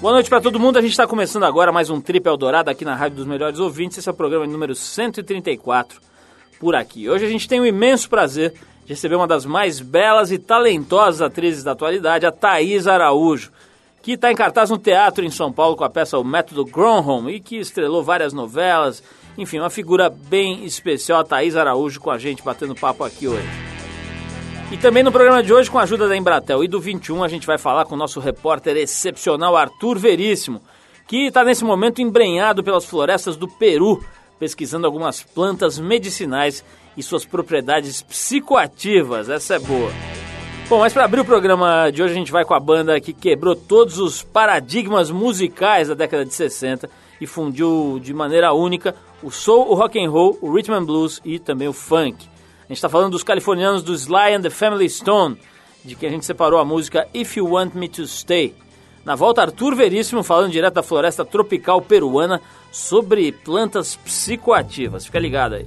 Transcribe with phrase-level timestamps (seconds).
[0.00, 0.78] Boa noite para todo mundo.
[0.78, 3.98] A gente está começando agora mais um Trip Eldorado aqui na Rádio dos Melhores Ouvintes.
[3.98, 6.00] Esse é o programa número 134
[6.60, 7.08] por aqui.
[7.08, 8.52] Hoje a gente tem o imenso prazer
[8.84, 13.50] de receber uma das mais belas e talentosas atrizes da atualidade, a Thaís Araújo,
[14.00, 17.28] que está em cartaz no teatro em São Paulo com a peça O Método Gronholm
[17.28, 19.02] e que estrelou várias novelas.
[19.36, 23.77] Enfim, uma figura bem especial, a Thaís Araújo, com a gente batendo papo aqui hoje.
[24.70, 27.28] E também no programa de hoje, com a ajuda da Embratel e do 21, a
[27.28, 30.60] gente vai falar com o nosso repórter excepcional Arthur Veríssimo,
[31.06, 34.04] que está nesse momento embrenhado pelas florestas do Peru,
[34.38, 36.62] pesquisando algumas plantas medicinais
[36.98, 39.30] e suas propriedades psicoativas.
[39.30, 39.90] Essa é boa.
[40.68, 43.14] Bom, mas para abrir o programa de hoje, a gente vai com a banda que
[43.14, 49.30] quebrou todos os paradigmas musicais da década de 60 e fundiu de maneira única o
[49.30, 52.28] soul, o rock and roll, o rhythm and blues e também o funk.
[52.68, 55.38] A gente está falando dos californianos do Sly and the Family Stone,
[55.82, 58.54] de que a gente separou a música If You Want Me to Stay.
[59.06, 65.06] Na volta, Arthur Veríssimo falando direto da floresta tropical peruana sobre plantas psicoativas.
[65.06, 65.66] Fica ligado aí.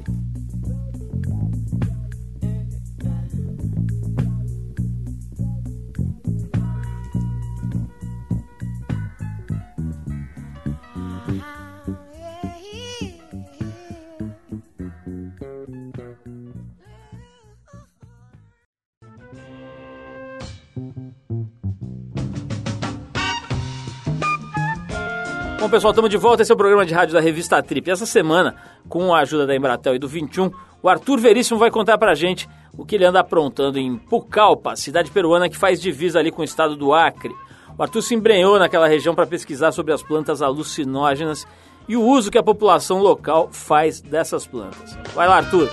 [25.61, 26.41] Bom, pessoal, estamos de volta.
[26.41, 27.87] Esse é o programa de rádio da revista Trip.
[27.91, 28.55] Essa semana,
[28.89, 30.49] com a ajuda da Embratel e do 21,
[30.81, 35.11] o Arthur Veríssimo vai contar pra gente o que ele anda aprontando em Pucallpa, cidade
[35.11, 37.31] peruana que faz divisa ali com o estado do Acre.
[37.77, 41.45] O Arthur se embrenhou naquela região para pesquisar sobre as plantas alucinógenas
[41.87, 44.97] e o uso que a população local faz dessas plantas.
[45.13, 45.69] Vai lá, Arthur.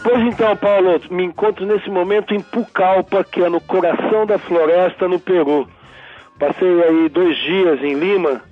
[0.00, 5.08] Pois então, Paulo, me encontro nesse momento em Pucallpa, que é no coração da floresta,
[5.08, 5.66] no Peru.
[6.46, 8.42] Passei aí dois dias em Lima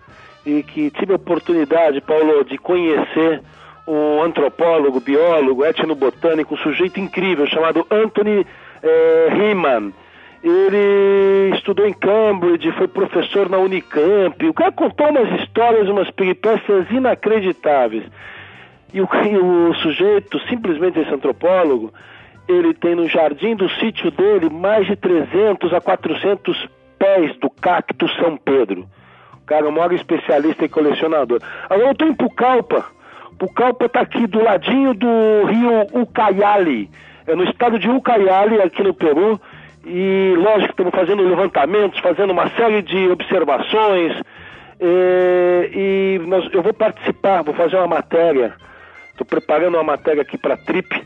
[0.47, 3.43] e que tive a oportunidade, Paulo, de conhecer
[3.87, 8.47] um antropólogo, biólogo, etnobotânico, um sujeito incrível chamado Anthony
[8.83, 9.93] eh, Riemann.
[10.43, 14.43] Ele estudou em Cambridge, foi professor na Unicamp.
[14.49, 18.05] O cara contou umas histórias, umas peripécias inacreditáveis.
[18.95, 21.93] E o, e o sujeito, simplesmente esse antropólogo,
[22.49, 28.09] ele tem no jardim do sítio dele mais de 300 a 400 pés do cacto
[28.11, 28.87] São Pedro.
[29.43, 31.41] O cara é o maior especialista e colecionador.
[31.69, 32.85] Agora eu estou em Pucallpa.
[33.37, 36.89] Pucallpa está aqui do ladinho do rio Ucayali.
[37.27, 39.41] É no estado de Ucayali, aqui no Peru.
[39.85, 44.23] E lógico estamos fazendo levantamentos, fazendo uma série de observações.
[44.81, 48.55] E, e nós, eu vou participar, vou fazer uma matéria.
[49.11, 51.05] Estou preparando uma matéria aqui para a Trip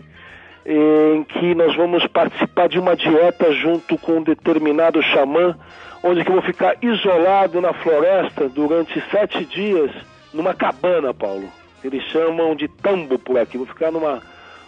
[0.67, 5.57] em que nós vamos participar de uma dieta junto com um determinado xamã,
[6.03, 9.93] onde que eu vou ficar isolado na floresta durante sete dias,
[10.35, 11.49] numa cabana, Paulo.
[11.85, 13.57] Eles chamam de tambo por aqui.
[13.57, 14.21] Vou ficar numa,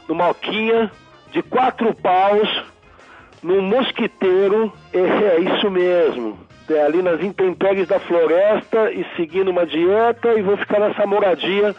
[0.09, 0.89] numa oquinha
[1.33, 2.49] de quatro paus,
[3.43, 6.39] num mosquiteiro, é isso mesmo.
[6.71, 11.75] É, ali nas intempéries da floresta e seguindo uma dieta e vou ficar nessa moradia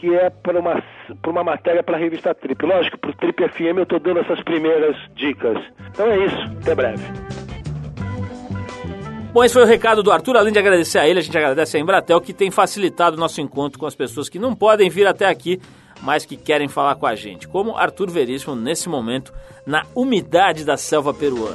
[0.00, 0.82] que é para uma,
[1.20, 2.64] para uma matéria para a revista Trip.
[2.64, 5.58] Lógico, para o Trip FM eu estou dando essas primeiras dicas.
[5.90, 7.04] Então é isso, até breve.
[9.32, 10.38] Bom, esse foi o recado do Arthur.
[10.38, 13.40] Além de agradecer a ele, a gente agradece a Embratel que tem facilitado o nosso
[13.40, 15.60] encontro com as pessoas que não podem vir até aqui,
[16.02, 19.32] mas que querem falar com a gente, como Arthur Veríssimo nesse momento
[19.66, 21.54] na umidade da selva peruana.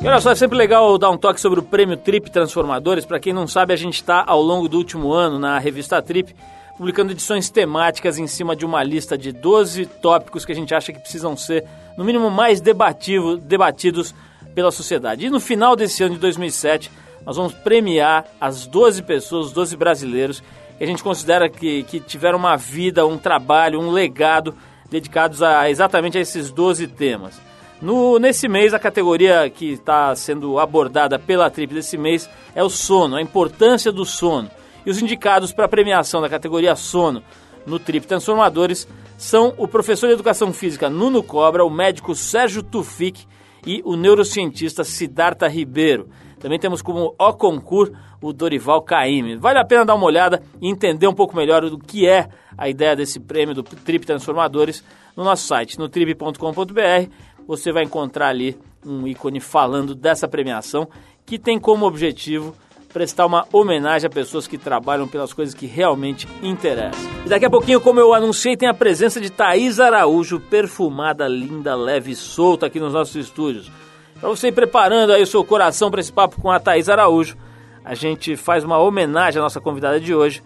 [0.00, 3.06] E olha só, é sempre legal dar um toque sobre o prêmio Trip Transformadores.
[3.06, 6.34] Para quem não sabe, a gente está ao longo do último ano na revista Trip
[6.76, 10.92] publicando edições temáticas em cima de uma lista de 12 tópicos que a gente acha
[10.92, 11.64] que precisam ser,
[11.96, 14.14] no mínimo, mais debativo, debatidos
[14.54, 15.26] pela sociedade.
[15.26, 16.90] E no final desse ano de 2007,
[17.24, 20.42] nós vamos premiar as 12 pessoas, os 12 brasileiros
[20.76, 24.54] que a gente considera que, que tiveram uma vida, um trabalho, um legado
[24.90, 27.40] dedicados a exatamente a esses 12 temas.
[27.80, 32.70] No, nesse mês, a categoria que está sendo abordada pela trip desse mês é o
[32.70, 34.50] sono, a importância do sono.
[34.86, 37.20] E os indicados para a premiação da categoria sono
[37.66, 38.86] no Trip Transformadores
[39.18, 43.26] são o professor de Educação Física Nuno Cobra, o médico Sérgio Tufik
[43.66, 46.08] e o neurocientista Siddhartha Ribeiro.
[46.38, 47.92] Também temos como o concurso
[48.22, 49.36] o Dorival Caymmi.
[49.36, 52.68] Vale a pena dar uma olhada e entender um pouco melhor do que é a
[52.68, 54.84] ideia desse prêmio do Trip Transformadores
[55.16, 57.10] no nosso site, no trip.com.br.
[57.46, 60.88] Você vai encontrar ali um ícone falando dessa premiação
[61.24, 62.54] que tem como objetivo
[62.96, 66.98] prestar uma homenagem a pessoas que trabalham pelas coisas que realmente interessam.
[67.26, 71.74] E daqui a pouquinho, como eu anunciei, tem a presença de Thaís Araújo, perfumada, linda,
[71.74, 73.70] leve e solta aqui nos nossos estúdios.
[74.18, 77.36] Para você ir preparando aí o seu coração para esse papo com a Thaís Araújo,
[77.84, 80.42] a gente faz uma homenagem à nossa convidada de hoje,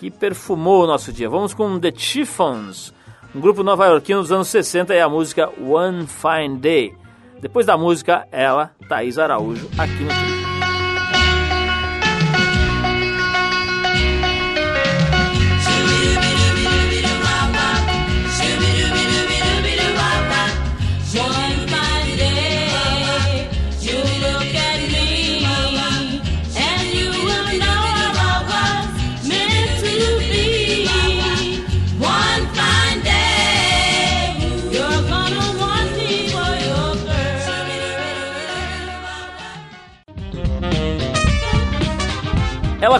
[0.00, 1.30] que perfumou o nosso dia.
[1.30, 2.92] Vamos com The Chiffons,
[3.32, 6.96] um grupo nova-iorquino dos anos 60 e a música One Fine Day.
[7.40, 10.71] Depois da música, ela, Thaís Araújo, aqui no Trio.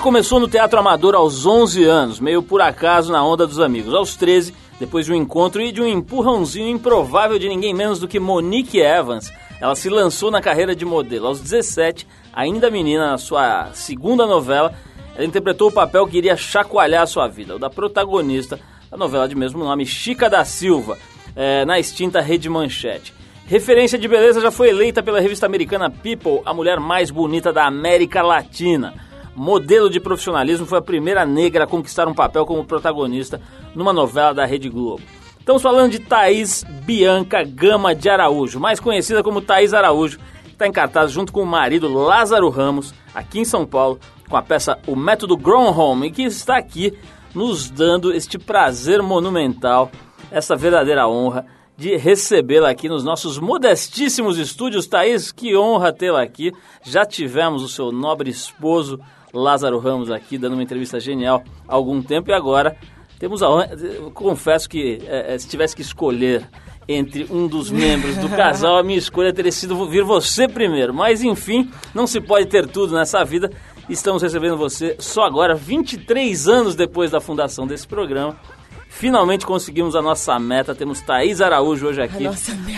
[0.03, 3.95] Começou no teatro amador aos 11 anos, meio por acaso na onda dos amigos.
[3.95, 8.09] Aos 13, depois de um encontro e de um empurrãozinho improvável de ninguém menos do
[8.09, 11.29] que Monique Evans, ela se lançou na carreira de modelo.
[11.29, 14.75] Aos 17, ainda menina, na sua segunda novela,
[15.15, 18.59] ela interpretou o papel que iria chacoalhar a sua vida, o da protagonista
[18.91, 20.99] da novela de mesmo nome, Chica da Silva,
[21.37, 23.15] é, na extinta Rede Manchete.
[23.47, 27.67] Referência de beleza já foi eleita pela revista americana People a mulher mais bonita da
[27.67, 33.41] América Latina modelo de profissionalismo, foi a primeira negra a conquistar um papel como protagonista
[33.75, 35.03] numa novela da Rede Globo.
[35.39, 40.67] Estamos falando de Thaís Bianca Gama de Araújo, mais conhecida como Thaís Araújo, que está
[40.67, 43.99] em cartaz junto com o marido Lázaro Ramos, aqui em São Paulo,
[44.29, 46.97] com a peça O Método Grown Home, e que está aqui
[47.35, 49.91] nos dando este prazer monumental,
[50.31, 51.45] essa verdadeira honra
[51.77, 54.87] de recebê-la aqui nos nossos modestíssimos estúdios.
[54.87, 56.53] Thaís, que honra tê-la aqui.
[56.83, 59.01] Já tivemos o seu nobre esposo,
[59.33, 62.77] Lázaro Ramos aqui dando uma entrevista genial há algum tempo e agora
[63.19, 63.47] temos a
[64.13, 66.49] confesso que é, é, se tivesse que escolher
[66.89, 70.93] entre um dos membros do casal, a minha escolha teria sido vir você primeiro.
[70.93, 73.51] Mas enfim, não se pode ter tudo nessa vida.
[73.89, 78.37] Estamos recebendo você só agora, 23 anos depois da fundação desse programa.
[78.89, 80.75] Finalmente conseguimos a nossa meta.
[80.75, 82.25] Temos Thaís Araújo hoje aqui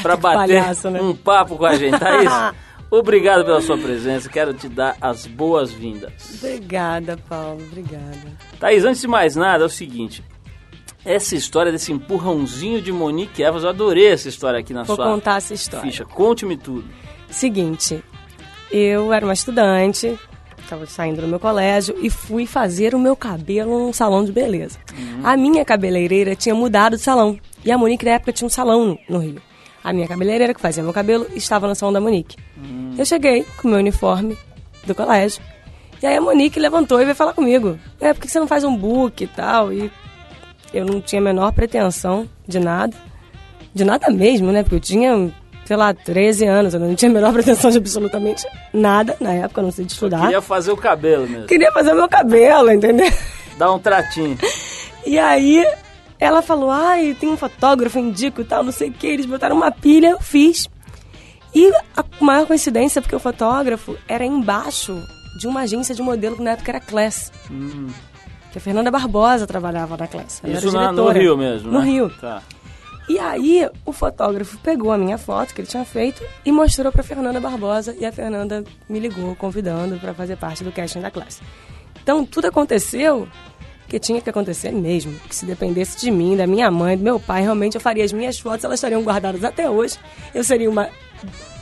[0.03, 1.01] para bater palhaço, né?
[1.01, 1.99] um papo com a gente.
[1.99, 2.31] Thaís,
[2.91, 6.13] Obrigado pela sua presença, quero te dar as boas-vindas.
[6.39, 8.33] Obrigada, Paulo, obrigada.
[8.61, 10.23] Thaís, antes de mais nada, é o seguinte.
[11.05, 15.05] Essa história desse empurrãozinho de Monique Evans, eu adorei essa história aqui na Vou sua
[15.07, 15.85] Vou contar essa história.
[15.85, 16.05] ficha.
[16.05, 16.85] Conte-me tudo.
[17.29, 18.03] Seguinte,
[18.71, 20.19] eu era uma estudante,
[20.63, 24.79] estava saindo do meu colégio e fui fazer o meu cabelo num salão de beleza.
[24.97, 25.21] Uhum.
[25.27, 28.99] A minha cabeleireira tinha mudado de salão e a Monique na época tinha um salão
[29.09, 29.43] no Rio.
[29.85, 32.39] A minha cabeleireira, que fazia meu cabelo, estava no salão da Monique.
[32.57, 32.95] Hum.
[32.97, 34.37] Eu cheguei com meu uniforme
[34.87, 35.43] do colégio.
[36.03, 37.79] E aí a Monique levantou e veio falar comigo.
[38.01, 39.71] É, por que você não faz um book e tal?
[39.71, 39.91] E
[40.73, 42.97] eu não tinha a menor pretensão de nada.
[43.75, 44.63] De nada mesmo, né?
[44.63, 45.31] Porque eu tinha,
[45.67, 46.75] sei lá, 13 anos.
[46.75, 49.93] Eu não tinha a menor pretensão de absolutamente nada na época, eu não sei de
[49.93, 50.23] estudar.
[50.23, 51.47] Queria fazer o cabelo mesmo.
[51.47, 53.13] Queria fazer o meu cabelo, entendeu?
[53.59, 54.39] Dar um tratinho.
[55.07, 55.63] E aí
[56.25, 59.07] ela falou, ai, tem um fotógrafo, indico e tal, não sei o que.
[59.07, 60.69] Eles botaram uma pilha, eu fiz.
[61.55, 65.01] E a maior coincidência porque o fotógrafo era embaixo
[65.39, 67.33] de uma agência de modelo que na época era Class.
[67.51, 67.89] Hum.
[68.51, 70.41] Que a Fernanda Barbosa trabalhava na Class.
[70.43, 71.87] Ela Isso na, no Rio mesmo, No né?
[71.87, 72.11] Rio.
[72.21, 72.43] Tá.
[73.09, 77.03] E aí o fotógrafo pegou a minha foto que ele tinha feito e mostrou para
[77.03, 81.43] Fernanda Barbosa e a Fernanda me ligou convidando para fazer parte do casting da classe.
[82.03, 83.29] Então tudo aconteceu
[83.89, 85.15] que tinha que acontecer mesmo.
[85.29, 88.13] Que se dependesse de mim, da minha mãe, do meu pai, realmente eu faria as
[88.13, 89.99] minhas fotos, elas estariam guardadas até hoje.
[90.35, 90.89] Eu seria uma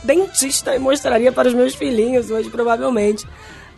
[0.03, 3.25] dentista e mostraria para os meus filhinhos hoje, provavelmente,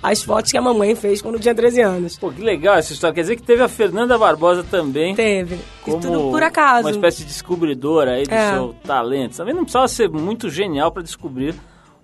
[0.01, 2.17] as fotos que a mamãe fez quando tinha 13 anos.
[2.17, 3.13] Pô, que legal essa história.
[3.13, 5.15] Quer dizer que teve a Fernanda Barbosa também.
[5.15, 5.59] Teve.
[5.81, 6.87] Como tudo por acaso.
[6.87, 8.51] Uma espécie de descobridora aí do é.
[8.51, 9.37] seu talento.
[9.37, 11.55] Também não precisava ser muito genial para descobrir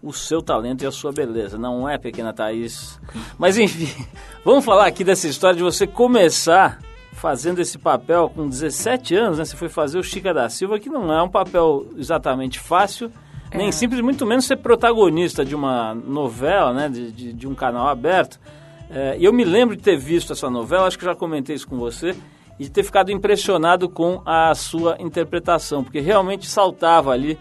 [0.01, 1.57] o seu talento e a sua beleza.
[1.57, 2.99] Não é, pequena Thaís?
[3.37, 3.89] Mas enfim,
[4.43, 6.79] vamos falar aqui dessa história de você começar
[7.13, 9.45] fazendo esse papel com 17 anos, né?
[9.45, 13.11] Você foi fazer o Chica da Silva, que não é um papel exatamente fácil,
[13.51, 13.57] é.
[13.57, 16.89] nem simples, muito menos ser protagonista de uma novela, né?
[16.89, 18.39] De, de, de um canal aberto.
[18.89, 21.77] É, eu me lembro de ter visto essa novela, acho que já comentei isso com
[21.77, 22.15] você,
[22.59, 27.37] e de ter ficado impressionado com a sua interpretação, porque realmente saltava ali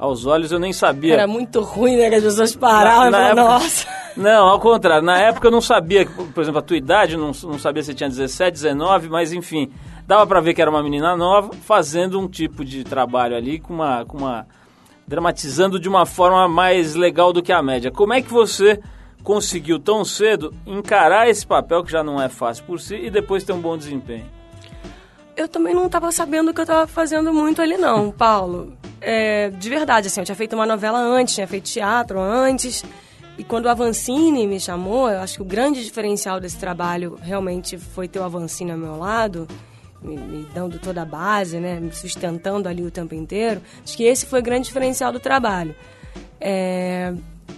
[0.00, 1.12] aos olhos, eu nem sabia.
[1.12, 2.08] Era muito ruim, né?
[2.08, 3.86] Que as pessoas paravam na, na e falavam, nossa.
[4.16, 5.04] Não, ao contrário.
[5.04, 8.08] Na época eu não sabia, por exemplo, a tua idade, não, não sabia se tinha
[8.08, 9.70] 17, 19, mas enfim,
[10.04, 13.72] dava para ver que era uma menina nova fazendo um tipo de trabalho ali com
[13.72, 14.46] uma, com uma
[15.06, 17.92] dramatizando de uma forma mais legal do que a média.
[17.92, 18.80] Como é que você
[19.22, 23.44] conseguiu tão cedo encarar esse papel que já não é fácil por si e depois
[23.44, 24.26] ter um bom desempenho?
[25.36, 29.50] Eu também não estava sabendo o que eu estava fazendo muito ali não, Paulo é,
[29.50, 32.84] de verdade, assim, eu tinha feito uma novela antes, tinha feito teatro antes.
[33.38, 37.78] E quando o Avancini me chamou, eu acho que o grande diferencial desse trabalho realmente
[37.78, 39.48] foi ter o Avancini ao meu lado,
[40.02, 43.62] me, me dando toda a base, né, me sustentando ali o tempo inteiro.
[43.82, 45.74] Acho que esse foi o grande diferencial do trabalho.
[46.38, 47.14] É,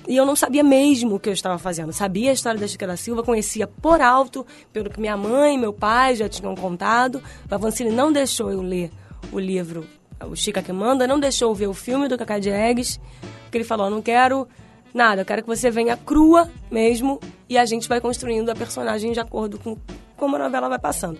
[0.06, 1.92] e eu não sabia mesmo o que eu estava fazendo.
[1.92, 5.58] Sabia a história da Chica da Silva, conhecia por alto, pelo que minha mãe e
[5.58, 7.22] meu pai já tinham contado.
[7.50, 8.90] O Avancini não deixou eu ler
[9.32, 9.84] o livro
[10.29, 13.00] O Chica que Manda, não deixou ver o filme do Cacá Diegues,
[13.43, 14.49] porque ele falou, não quero
[14.95, 19.12] nada, eu quero que você venha crua mesmo e a gente vai construindo a personagem
[19.12, 19.76] de acordo com
[20.17, 21.19] como a novela vai passando.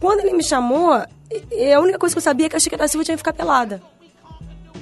[0.00, 2.88] Quando ele me chamou, a única coisa que eu sabia é que a Chica da
[2.88, 3.80] Silva tinha que ficar pelada.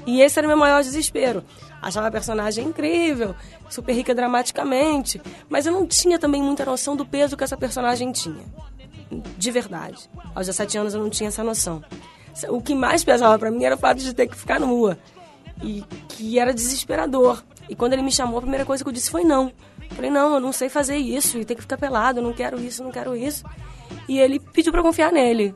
[0.07, 1.45] E esse era o meu maior desespero.
[1.83, 3.35] Achava a personagem incrível,
[3.69, 8.11] super rica dramaticamente, mas eu não tinha também muita noção do peso que essa personagem
[8.13, 8.45] tinha.
[9.37, 10.09] De verdade.
[10.35, 11.83] Aos 17 anos eu não tinha essa noção.
[12.49, 14.99] O que mais pesava para mim era o fato de ter que ficar nua.
[15.63, 17.43] E que era desesperador.
[17.69, 19.53] E quando ele me chamou, a primeira coisa que eu disse foi não.
[19.91, 22.61] Falei, não, eu não sei fazer isso, e tem que ficar pelado, eu não quero
[22.61, 23.45] isso, não quero isso.
[24.09, 25.55] E ele pediu para confiar nele.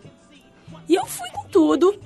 [0.88, 1.98] E eu fui com tudo,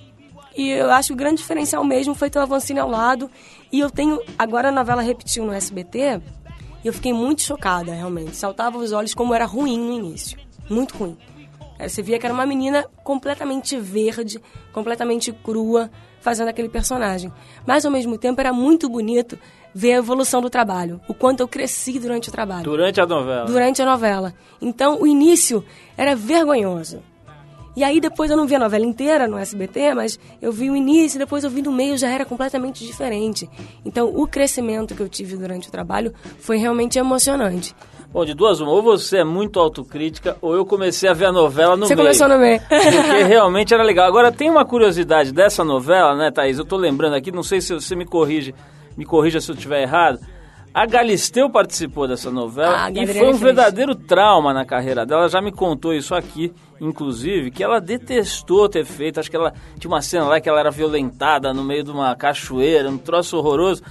[0.59, 3.31] e eu acho que o grande diferencial mesmo foi ter o Avancini ao lado.
[3.71, 4.21] E eu tenho.
[4.37, 6.21] Agora a novela repetiu no SBT.
[6.83, 8.35] E eu fiquei muito chocada, realmente.
[8.35, 10.37] Saltava os olhos como era ruim no início.
[10.69, 11.17] Muito ruim.
[11.79, 14.41] É, você via que era uma menina completamente verde,
[14.73, 17.33] completamente crua, fazendo aquele personagem.
[17.67, 19.39] Mas ao mesmo tempo era muito bonito
[19.75, 22.65] ver a evolução do trabalho, o quanto eu cresci durante o trabalho.
[22.65, 23.45] Durante a novela.
[23.47, 24.35] Durante a novela.
[24.61, 25.65] Então o início
[25.97, 27.03] era vergonhoso.
[27.79, 30.75] E aí depois eu não vi a novela inteira no SBT, mas eu vi o
[30.75, 33.49] início, depois eu vi no meio, já era completamente diferente.
[33.85, 37.73] Então o crescimento que eu tive durante o trabalho foi realmente emocionante.
[38.13, 41.33] Bom, de duas uma, ou você é muito autocrítica, ou eu comecei a ver a
[41.33, 42.13] novela no você meio.
[42.13, 42.61] Você começou no meio.
[42.67, 44.09] Porque realmente era legal.
[44.09, 46.59] Agora, tem uma curiosidade dessa novela, né, Thaís?
[46.59, 48.53] Eu tô lembrando aqui, não sei se você me corrige,
[48.97, 50.19] me corrija se eu estiver errado.
[50.73, 55.23] A Galisteu participou dessa novela Ah, e foi um verdadeiro trauma na carreira dela.
[55.23, 59.19] Ela já me contou isso aqui, inclusive, que ela detestou ter feito.
[59.19, 62.15] Acho que ela tinha uma cena lá que ela era violentada no meio de uma
[62.15, 63.83] cachoeira, um troço horroroso.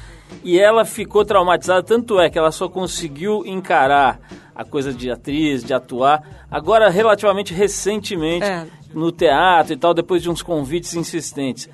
[0.44, 4.20] E ela ficou traumatizada, tanto é que ela só conseguiu encarar
[4.56, 8.66] a coisa de atriz, de atuar, agora relativamente recentemente, É.
[8.94, 11.70] no teatro e tal, depois de uns convites insistentes.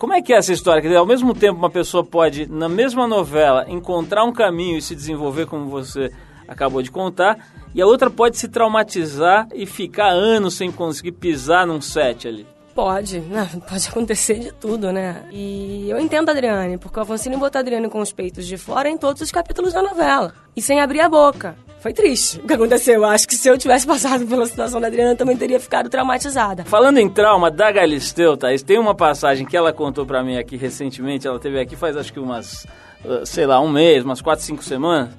[0.00, 0.80] Como é que é essa história?
[0.80, 4.80] Quer dizer, ao mesmo tempo uma pessoa pode, na mesma novela, encontrar um caminho e
[4.80, 6.10] se desenvolver como você
[6.48, 11.66] acabou de contar, e a outra pode se traumatizar e ficar anos sem conseguir pisar
[11.66, 12.46] num set ali.
[12.74, 15.24] Pode, não, pode acontecer de tudo, né?
[15.30, 18.56] E eu entendo a Adriane, porque o Avancini botou a Adriane com os peitos de
[18.56, 20.32] fora em todos os capítulos da novela.
[20.56, 21.56] E sem abrir a boca.
[21.80, 22.94] Foi triste o que aconteceu.
[22.96, 25.88] Eu acho que se eu tivesse passado pela situação da Adriana, eu também teria ficado
[25.88, 26.64] traumatizada.
[26.64, 30.56] Falando em trauma da Galisteu, Thaís, tem uma passagem que ela contou pra mim aqui
[30.56, 32.66] recentemente, ela teve aqui faz acho que umas,
[33.02, 35.10] uh, sei lá, um mês, umas quatro, cinco semanas.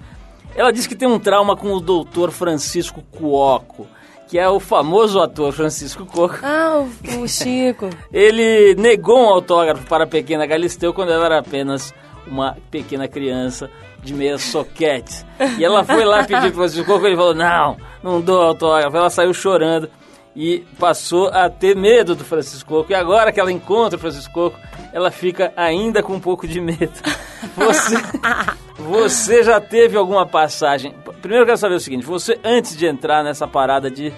[0.56, 3.88] Ela disse que tem um trauma com o doutor Francisco Cuoco,
[4.32, 6.38] que é o famoso ator Francisco Cuoco.
[6.42, 7.90] Ah, o, o Chico.
[8.14, 11.94] Ele negou um autógrafo para a pequena Galisteu quando ela era apenas
[12.26, 13.70] uma pequena criança
[14.02, 15.26] de meias soquetes.
[15.60, 18.96] E ela foi lá pedir para o Francisco Coco, ele falou, não, não dou autógrafo.
[18.96, 19.90] Ela saiu chorando
[20.36, 22.92] e passou a ter medo do Francisco Coco.
[22.92, 24.60] E agora que ela encontra o Francisco Coco,
[24.94, 26.94] ela fica ainda com um pouco de medo.
[27.58, 27.96] Você,
[28.78, 30.94] você já teve alguma passagem...
[31.22, 34.14] Primeiro eu quero saber o seguinte, você antes de entrar nessa parada de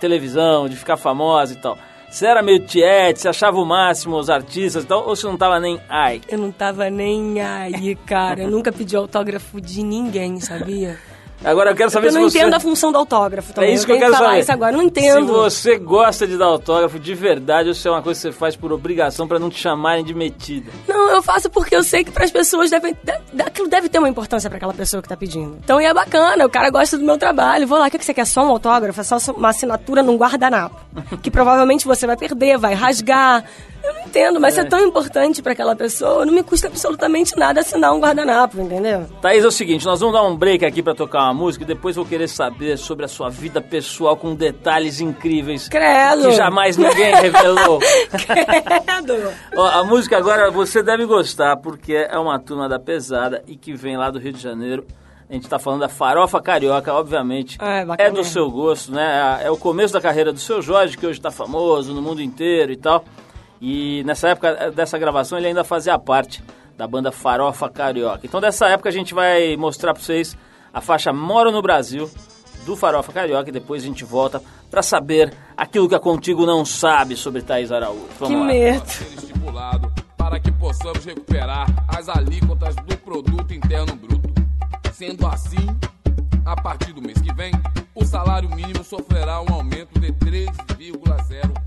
[0.00, 1.76] televisão, de ficar famosa e tal...
[2.12, 5.38] Você era meio tiete, você achava o máximo os artistas e tal, ou você não
[5.38, 6.20] tava nem ai?
[6.28, 8.42] Eu não tava nem aí, cara.
[8.42, 10.98] Eu nunca pedi autógrafo de ninguém, sabia?
[11.44, 12.38] Agora eu quero saber eu se não você...
[12.38, 13.70] entendo a função do autógrafo também.
[13.70, 14.40] É isso que eu quero falar saber.
[14.40, 14.72] isso agora.
[14.72, 15.26] Eu não entendo.
[15.26, 18.32] Se você gosta de dar autógrafo de verdade, ou se é uma coisa que você
[18.32, 20.70] faz por obrigação pra não te chamarem de metida.
[20.86, 23.98] Não, eu faço porque eu sei que para as pessoas deve, deve, aquilo deve ter
[23.98, 25.58] uma importância para aquela pessoa que tá pedindo.
[25.62, 27.66] Então e é bacana, o cara gosta do meu trabalho.
[27.66, 28.26] Vou lá, o que que você quer?
[28.26, 29.00] Só um autógrafo?
[29.00, 30.76] É só uma assinatura num guardanapo.
[31.22, 33.44] que provavelmente você vai perder, vai rasgar.
[33.82, 37.36] Eu não entendo, mas é, é tão importante para aquela pessoa, não me custa absolutamente
[37.36, 39.06] nada assinar um guardanapo, entendeu?
[39.20, 41.66] Thaís, é o seguinte, nós vamos dar um break aqui para tocar uma música e
[41.66, 45.68] depois vou querer saber sobre a sua vida pessoal com detalhes incríveis.
[45.68, 46.28] Credo!
[46.28, 47.80] Que jamais ninguém revelou.
[48.26, 49.32] Credo!
[49.56, 53.74] Ó, a música agora você deve gostar, porque é uma turma da pesada e que
[53.74, 54.86] vem lá do Rio de Janeiro.
[55.28, 57.56] A gente tá falando da farofa carioca, obviamente.
[57.58, 59.40] É, é do seu gosto, né?
[59.42, 62.70] É o começo da carreira do seu Jorge, que hoje tá famoso no mundo inteiro
[62.70, 63.02] e tal.
[63.64, 66.42] E nessa época dessa gravação ele ainda fazia parte
[66.76, 68.26] da banda Farofa Carioca.
[68.26, 70.36] Então dessa época a gente vai mostrar para vocês
[70.74, 72.10] a faixa Moro no Brasil
[72.66, 76.64] do Farofa Carioca e depois a gente volta para saber aquilo que a Contigo não
[76.64, 78.08] sabe sobre Thaís Araújo.
[78.18, 78.46] Vamos que lá.
[78.46, 79.92] medo.
[80.16, 84.28] para que possamos recuperar as alíquotas do produto interno bruto.
[84.92, 85.68] Sendo assim,
[86.44, 87.52] a partir do mês que vem,
[87.94, 91.61] o salário mínimo sofrerá um aumento de 3,04,7%.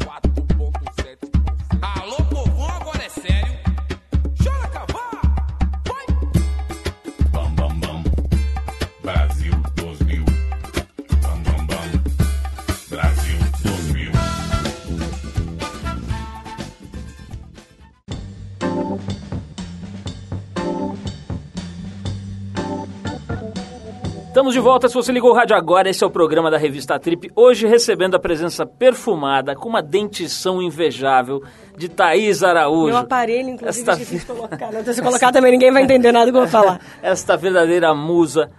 [24.45, 26.99] Estamos de volta, se você ligou o rádio agora, esse é o programa da revista
[26.99, 27.31] Trip.
[27.35, 31.41] Hoje recebendo a presença perfumada, com uma dentição invejável,
[31.75, 32.89] de Thaís Araújo.
[32.89, 34.71] Meu aparelho, inclusive, Esta- de colocar.
[34.71, 36.79] Não, se eu colocar também ninguém vai entender nada do que eu vou falar.
[37.01, 38.51] Esta verdadeira musa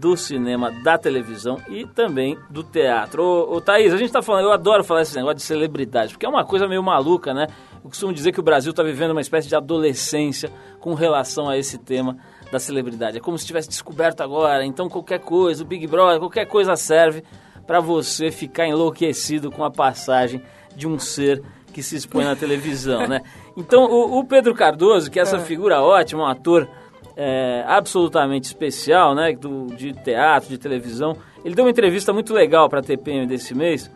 [0.00, 3.22] do cinema, da televisão e também do teatro.
[3.22, 6.24] Ô, ô Thaís, a gente tá falando, eu adoro falar esse negócio de celebridade, porque
[6.24, 7.48] é uma coisa meio maluca, né?
[7.84, 11.58] Eu costumo dizer que o Brasil está vivendo uma espécie de adolescência com relação a
[11.58, 12.16] esse tema
[12.54, 13.18] da celebridade.
[13.18, 17.24] É como se tivesse descoberto agora, então qualquer coisa, o Big Brother, qualquer coisa serve
[17.66, 20.40] para você ficar enlouquecido com a passagem
[20.76, 21.42] de um ser
[21.72, 23.20] que se expõe na televisão, né?
[23.56, 26.68] Então, o, o Pedro Cardoso, que é essa figura ótima, um ator
[27.16, 31.16] é, absolutamente especial, né, do, de teatro, de televisão.
[31.44, 33.88] Ele deu uma entrevista muito legal para a TPM desse mês.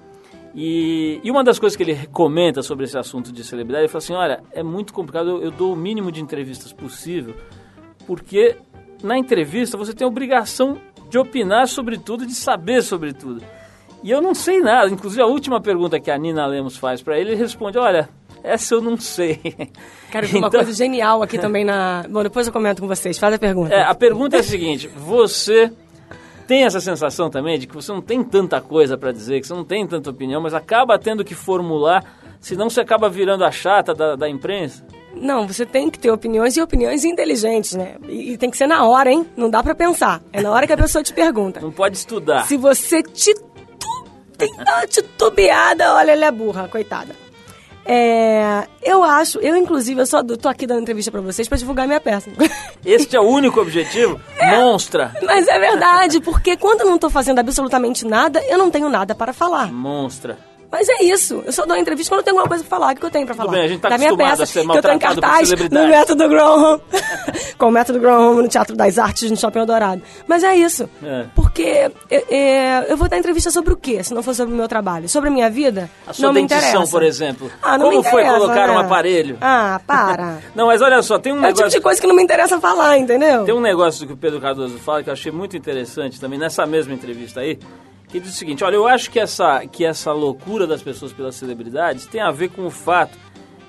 [0.55, 3.99] E, e uma das coisas que ele comenta sobre esse assunto de celebridade, ele fala
[3.99, 7.35] assim, olha, é muito complicado, eu, eu dou o mínimo de entrevistas possível,
[8.09, 8.57] porque
[9.03, 10.79] na entrevista você tem a obrigação
[11.11, 13.43] de opinar sobre tudo, de saber sobre tudo.
[14.03, 17.19] E eu não sei nada, inclusive a última pergunta que a Nina Lemos faz para
[17.19, 18.09] ele, ele responde, olha,
[18.43, 19.37] essa eu não sei.
[20.11, 22.05] Cara, eu vi uma Então- coisa genial aqui também na...
[22.09, 23.19] Bom, depois eu comento com vocês.
[23.19, 23.75] Faz a pergunta.
[23.75, 25.71] É, a pergunta é a seguinte: você
[26.47, 29.53] tem essa sensação também de que você não tem tanta coisa para dizer, que você
[29.55, 32.03] não tem tanta opinião, mas acaba tendo que formular,
[32.41, 34.87] senão você acaba virando a chata da, da imprensa?
[35.15, 37.97] Não, você tem que ter opiniões e opiniões inteligentes, né?
[38.09, 39.27] E, e tem que ser na hora, hein?
[39.37, 40.23] Não dá pra pensar.
[40.33, 41.61] É na hora que a pessoa te pergunta.
[41.61, 42.47] Não pode estudar.
[42.47, 43.43] Se você titu...
[44.37, 47.15] tem uma titubeada, olha, ela é burra, coitada.
[47.91, 51.87] É, eu acho, eu inclusive, eu só tô aqui dando entrevista pra vocês pra divulgar
[51.87, 52.31] minha peça.
[52.85, 54.21] Este é o único objetivo?
[54.43, 55.15] Monstra!
[55.23, 59.15] Mas é verdade, porque quando eu não tô fazendo absolutamente nada, eu não tenho nada
[59.15, 59.73] para falar.
[59.73, 60.39] Monstra.
[60.71, 61.43] Mas é isso.
[61.47, 62.93] Eu só dou entrevista quando eu tenho alguma coisa pra falar.
[62.93, 63.53] O que eu tenho pra falar?
[63.53, 65.89] bem, a gente tá da minha peça, a ser que eu tô em cartaz no
[65.89, 66.81] Método Graham.
[67.57, 70.03] com o Método Graham no Teatro das Artes, no Shopping Eldorado.
[70.27, 70.89] Mas é isso.
[71.03, 71.25] É.
[71.35, 74.57] Porque é, é, eu vou dar entrevista sobre o quê, se não for sobre o
[74.57, 75.09] meu trabalho?
[75.09, 75.91] Sobre a minha vida?
[76.07, 76.91] A sua não me dentição, interessa.
[76.93, 77.51] por exemplo.
[77.63, 78.81] Ah, não Como me foi interessa, colocar um né?
[78.81, 79.39] aparelho?
[79.41, 80.39] Ah, para.
[80.55, 81.79] Não, mas olha só, tem um é o tipo negócio.
[81.79, 83.45] de coisa que não me interessa falar, entendeu?
[83.45, 86.67] Tem um negócio que o Pedro Cardoso fala que eu achei muito interessante também nessa
[86.67, 87.59] mesma entrevista aí,
[88.09, 91.35] que diz o seguinte, olha, eu acho que essa, que essa loucura das pessoas pelas
[91.35, 93.17] celebridades tem a ver com o fato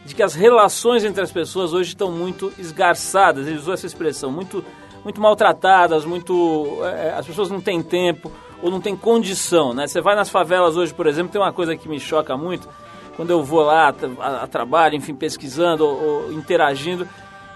[0.06, 4.32] de que as relações entre as pessoas hoje estão muito esgarçadas, ele usou essa expressão,
[4.32, 4.64] muito,
[5.04, 6.80] muito maltratadas, muito...
[6.84, 9.88] é, as pessoas não têm tempo ou não têm condição, né?
[9.88, 12.68] Você vai nas favelas hoje, por exemplo, tem uma coisa que me choca muito,
[13.16, 17.08] quando eu vou lá a, a- trabalho, enfim, pesquisando ou, ou interagindo,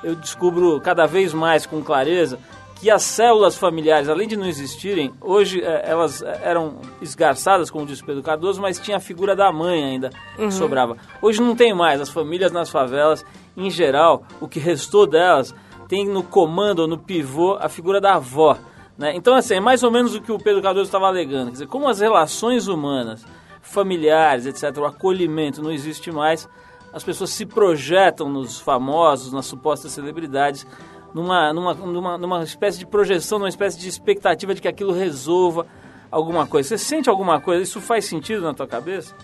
[0.04, 2.38] eu descubro cada vez mais com clareza
[2.84, 7.86] que as células familiares, além de não existirem, hoje eh, elas eh, eram esgarçadas, como
[7.86, 10.98] disse o Pedro Cardoso, mas tinha a figura da mãe ainda que sobrava.
[11.22, 12.02] Hoje não tem mais.
[12.02, 15.56] As famílias nas favelas, em geral, o que restou delas
[15.88, 18.58] tem no comando ou no pivô a figura da avó.
[18.98, 19.16] Né?
[19.16, 21.46] Então, assim, é mais ou menos o que o Pedro Cardoso estava alegando.
[21.46, 23.26] Quer dizer, como as relações humanas,
[23.62, 26.50] familiares, etc., o acolhimento não existe mais,
[26.92, 30.68] as pessoas se projetam nos famosos, nas supostas celebridades,
[31.14, 35.68] numa, numa, numa, numa espécie de projeção, numa espécie de expectativa de que aquilo resolva
[36.10, 36.70] alguma coisa.
[36.70, 37.64] Você sente alguma coisa?
[37.64, 39.16] Isso faz sentido na tua cabeça?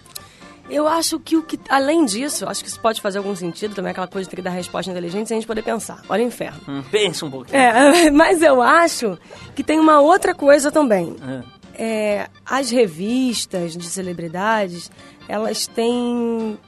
[0.69, 3.89] Eu acho que o que, além disso, acho que isso pode fazer algum sentido também,
[3.89, 6.03] aquela coisa de ter que dar resposta inteligente sem a gente poder pensar.
[6.07, 6.59] Olha o inferno.
[6.67, 7.57] Hum, pensa um pouquinho.
[7.57, 9.17] É, mas eu acho
[9.55, 11.15] que tem uma outra coisa também.
[11.27, 11.59] É.
[11.81, 14.91] É, as revistas de celebridades,
[15.27, 16.59] elas têm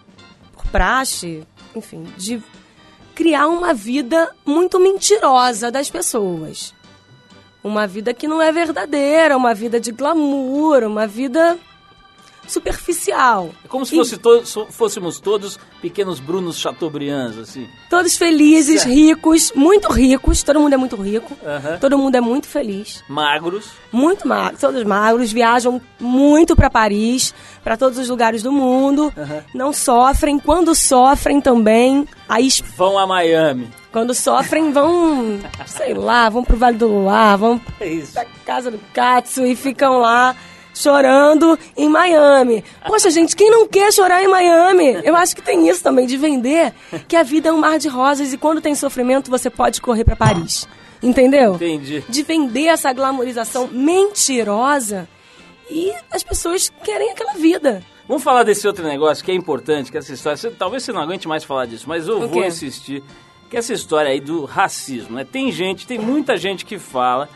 [0.54, 1.44] por praxe,
[1.76, 2.42] enfim, de
[3.14, 6.74] criar uma vida muito mentirosa das pessoas.
[7.64, 11.60] Uma vida que não é verdadeira, uma vida de glamour, uma vida
[12.52, 13.50] superficial.
[13.64, 17.68] É como se E- fosse to- so- fôssemos todos pequenos Brunos Chateaubriands, assim.
[17.90, 18.94] Todos felizes, Certo.
[18.94, 21.78] ricos, muito ricos, todo mundo é muito rico, Aham.
[21.80, 23.66] todo mundo é muito feliz, Magros.
[23.92, 27.34] muito magros, todos magros, viajam muito para Paris,
[27.64, 29.14] para todos os lugares do mundo,
[29.54, 33.70] não sofrem, quando sofrem também, aí Vão a Miami.
[33.92, 38.14] quando sofrem vão, sei lá, vão pro Vale do Luar, vão É isso.
[38.14, 40.36] pra casa do Katsu e ficam lá
[40.74, 42.64] chorando em Miami.
[42.86, 45.00] Poxa, gente, quem não quer chorar em Miami?
[45.04, 46.74] Eu acho que tem isso também, de vender
[47.08, 50.04] que a vida é um mar de rosas e quando tem sofrimento você pode correr
[50.04, 50.68] para Paris.
[51.04, 51.56] Entendeu?
[51.56, 52.04] Entendi.
[52.08, 55.08] De vender essa glamorização mentirosa
[55.70, 57.82] e as pessoas querem aquela vida.
[58.08, 60.38] Vamos falar desse outro negócio que é importante, que essa história.
[60.38, 63.02] você- talvez você não aguente mais falar disso, mas eu vou insistir.
[63.50, 65.26] Que essa história aí do racismo, né?
[65.30, 67.28] Tem gente, tem muita gente que fala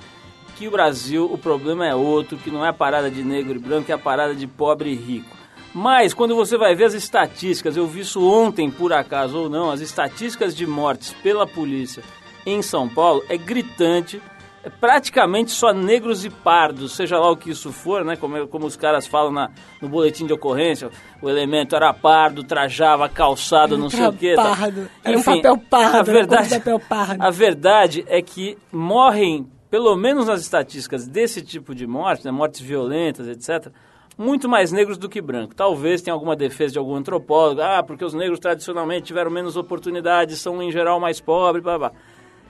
[0.58, 3.60] que o Brasil, o problema é outro, que não é a parada de negro e
[3.60, 5.36] branco, é a parada de pobre e rico.
[5.74, 9.70] Mas quando você vai ver as estatísticas, eu vi isso ontem por acaso ou não,
[9.70, 12.02] as estatísticas de mortes pela polícia
[12.46, 14.22] em São Paulo é gritante.
[14.64, 18.16] É praticamente só negros e pardos, seja lá o que isso for, né?
[18.16, 20.90] Como, como os caras falam na, no boletim de ocorrência,
[21.22, 24.34] o elemento era pardo, trajava calçado, não sei o quê.
[24.34, 24.56] tá?
[24.56, 24.90] Pardo.
[25.04, 27.22] Era um papel pardo, A verdade, papel pardo.
[27.22, 32.62] a verdade é que morrem, pelo menos nas estatísticas desse tipo de morte, né, mortes
[32.62, 33.74] violentas, etc.,
[34.18, 35.54] muito mais negros do que brancos.
[35.54, 40.40] Talvez tenha alguma defesa de algum antropólogo, ah, porque os negros tradicionalmente tiveram menos oportunidades,
[40.40, 41.92] são em geral mais pobres, blá blá.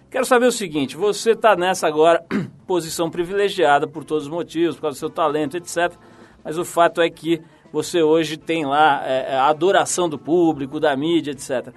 [0.08, 2.24] Quero saber o seguinte, você está nessa agora
[2.68, 5.98] posição privilegiada por todos os motivos, por causa do seu talento, etc.
[6.44, 7.42] Mas o fato é que
[7.74, 11.74] você hoje tem lá é, a adoração do público, da mídia, etc.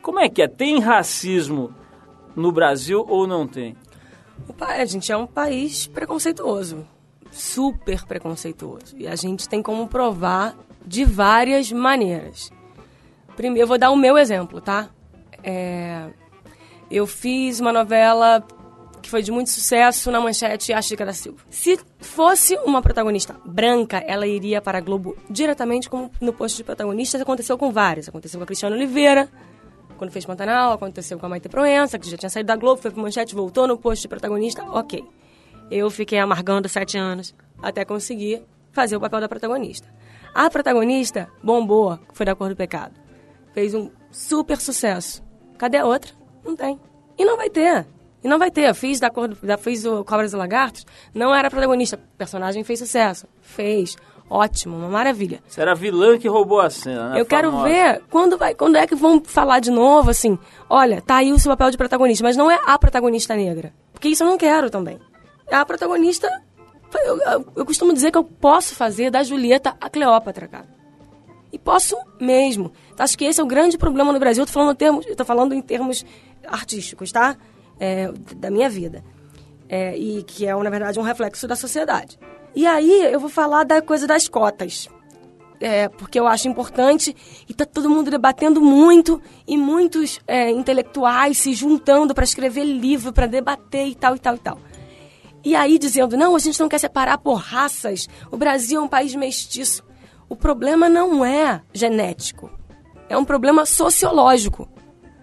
[0.00, 0.46] Como é que é?
[0.46, 1.74] Tem racismo
[2.36, 3.74] no Brasil ou não tem?
[4.60, 6.86] A gente é um país preconceituoso,
[7.30, 8.96] super preconceituoso.
[8.96, 12.50] E a gente tem como provar de várias maneiras.
[13.36, 14.88] Primeiro, eu vou dar o meu exemplo, tá?
[15.42, 16.08] É,
[16.90, 18.44] eu fiz uma novela
[19.00, 21.38] que foi de muito sucesso na manchete A Chica da Silva.
[21.48, 26.64] Se fosse uma protagonista branca, ela iria para a Globo diretamente como no posto de
[26.64, 27.16] protagonista.
[27.16, 28.08] Isso aconteceu com várias.
[28.08, 29.28] Aconteceu com a Cristiana Oliveira,
[29.98, 32.90] quando fez Pantanal, aconteceu com a Maite Proença, que já tinha saído da Globo, foi
[32.90, 35.04] pro Manchete, voltou no posto de protagonista, ok.
[35.70, 39.86] Eu fiquei amargando sete anos até conseguir fazer o papel da protagonista.
[40.34, 42.94] A protagonista bombou, foi da Cor do Pecado.
[43.52, 45.22] Fez um super sucesso.
[45.58, 46.12] Cadê a outra?
[46.44, 46.78] Não tem.
[47.18, 47.86] E não vai ter.
[48.22, 48.68] E não vai ter.
[48.68, 51.96] Eu fiz da cor do, da, fiz o Cobras e Lagartos, não era protagonista.
[51.96, 53.26] O personagem fez sucesso.
[53.40, 53.96] Fez.
[54.30, 55.40] Ótimo, uma maravilha.
[55.48, 57.20] Você era a vilã que roubou a cena, né?
[57.20, 57.68] Eu quero Famosa.
[57.68, 60.38] ver quando, vai, quando é que vão falar de novo, assim,
[60.68, 63.72] olha, tá aí o seu papel de protagonista, mas não é a protagonista negra.
[63.92, 64.98] Porque isso eu não quero também.
[65.46, 66.28] É a protagonista.
[67.04, 70.66] Eu, eu- eu costumo dizer que eu posso fazer da Julieta a Cleópatra, cara.
[71.50, 72.70] E posso mesmo.
[72.98, 74.42] Acho que esse é o grande problema no Brasil.
[74.42, 76.04] Eu tô falando, em termos, eu tô falando em termos
[76.46, 77.36] artísticos, tá?
[77.80, 79.02] É, da minha vida.
[79.68, 82.18] É, e que é, na verdade, um reflexo da sociedade.
[82.54, 84.88] E aí eu vou falar da coisa das cotas.
[85.60, 87.16] É, porque eu acho importante
[87.48, 93.12] e tá todo mundo debatendo muito e muitos é, intelectuais se juntando para escrever livro,
[93.12, 94.58] para debater e tal e tal e tal.
[95.44, 98.88] E aí dizendo, não, a gente não quer separar por raças, o Brasil é um
[98.88, 99.82] país mestiço.
[100.28, 102.50] O problema não é genético,
[103.08, 104.68] é um problema sociológico.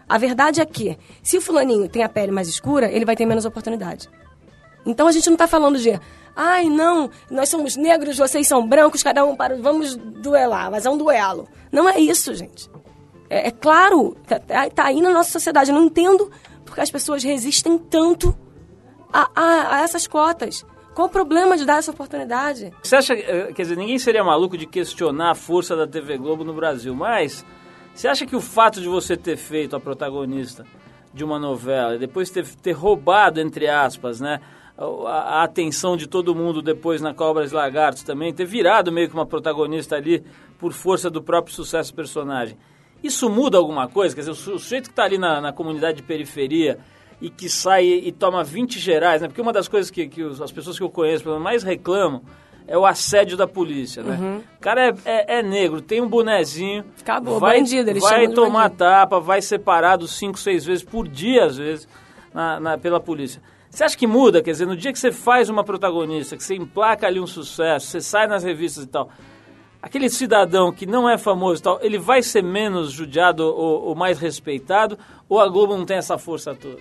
[0.08, 3.26] A verdade é que, se o fulaninho tem a pele mais escura, ele vai ter
[3.26, 4.10] menos oportunidade.
[4.86, 6.00] Então a gente não está falando de,
[6.36, 9.56] ai não, nós somos negros, vocês são brancos, cada um para.
[9.56, 11.48] Vamos duelar, mas é um duelo.
[11.72, 12.70] Não é isso, gente.
[13.30, 15.72] É, é claro, tá, tá- tá aí na nossa sociedade.
[15.72, 16.30] Eu não entendo
[16.66, 18.36] porque as pessoas resistem tanto
[19.12, 20.66] a, a- a essas cotas.
[20.94, 22.72] Qual o problema de dar essa oportunidade?
[22.82, 26.44] Você acha, eh, quer dizer, ninguém seria maluco de questionar a força da TV Globo
[26.46, 27.46] no Brasil, mas
[27.94, 30.66] você acha que o fato de você ter feito a protagonista
[31.14, 34.40] de uma novela e depois ter, ter roubado, entre aspas, né,
[34.78, 39.14] a, atenção de todo mundo depois na Cobras e Lagartos também, ter virado meio que
[39.14, 40.24] uma protagonista ali
[40.60, 42.58] por força do próprio sucesso do personagem,
[43.04, 44.14] isso muda alguma coisa?
[44.16, 46.80] Quer dizer, o su- o sujeito que está ali na, na comunidade de periferia
[47.22, 49.28] e que sai e toma 20 gerais, né?
[49.28, 52.22] Porque uma das coisas que, que as pessoas que eu conheço mais reclamam
[52.68, 54.42] é o assédio da polícia, né?
[54.58, 58.64] O cara é, é- é negro, tem um bonezinho, Acabou, vai, bandido, eles vai tomar
[58.64, 58.78] bandido.
[58.80, 61.88] tapa, vai ser parado cinco, seis vezes por dia, às vezes,
[62.34, 63.40] na- na- pela polícia.
[63.76, 64.42] Você acha que muda?
[64.42, 67.88] Quer dizer, no dia que você faz uma protagonista, que você emplaca ali um sucesso,
[67.88, 69.10] você sai nas revistas e tal,
[69.82, 73.94] aquele cidadão que não é famoso e tal, ele vai ser menos judiado ou, ou
[73.94, 74.98] mais respeitado?
[75.28, 76.78] Ou a Globo não tem essa força toda?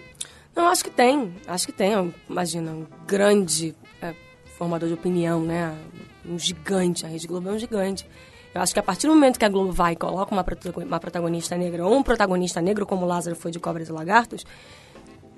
[0.55, 1.35] Não, acho que tem.
[1.49, 2.15] Acho que tem.
[2.31, 4.15] Imagina, um grande é,
[4.57, 5.77] formador de opinião, né?
[6.25, 7.05] Um gigante.
[7.05, 8.07] A Rede Globo é um gigante.
[8.55, 10.81] Eu acho que a partir do momento que a Globo vai e coloca uma, protago-
[10.81, 14.47] uma protagonista negra ou um protagonista negro, como Lázaro foi de Cobras e Lagartos,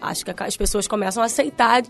[0.01, 1.83] acho que as pessoas começam a aceitar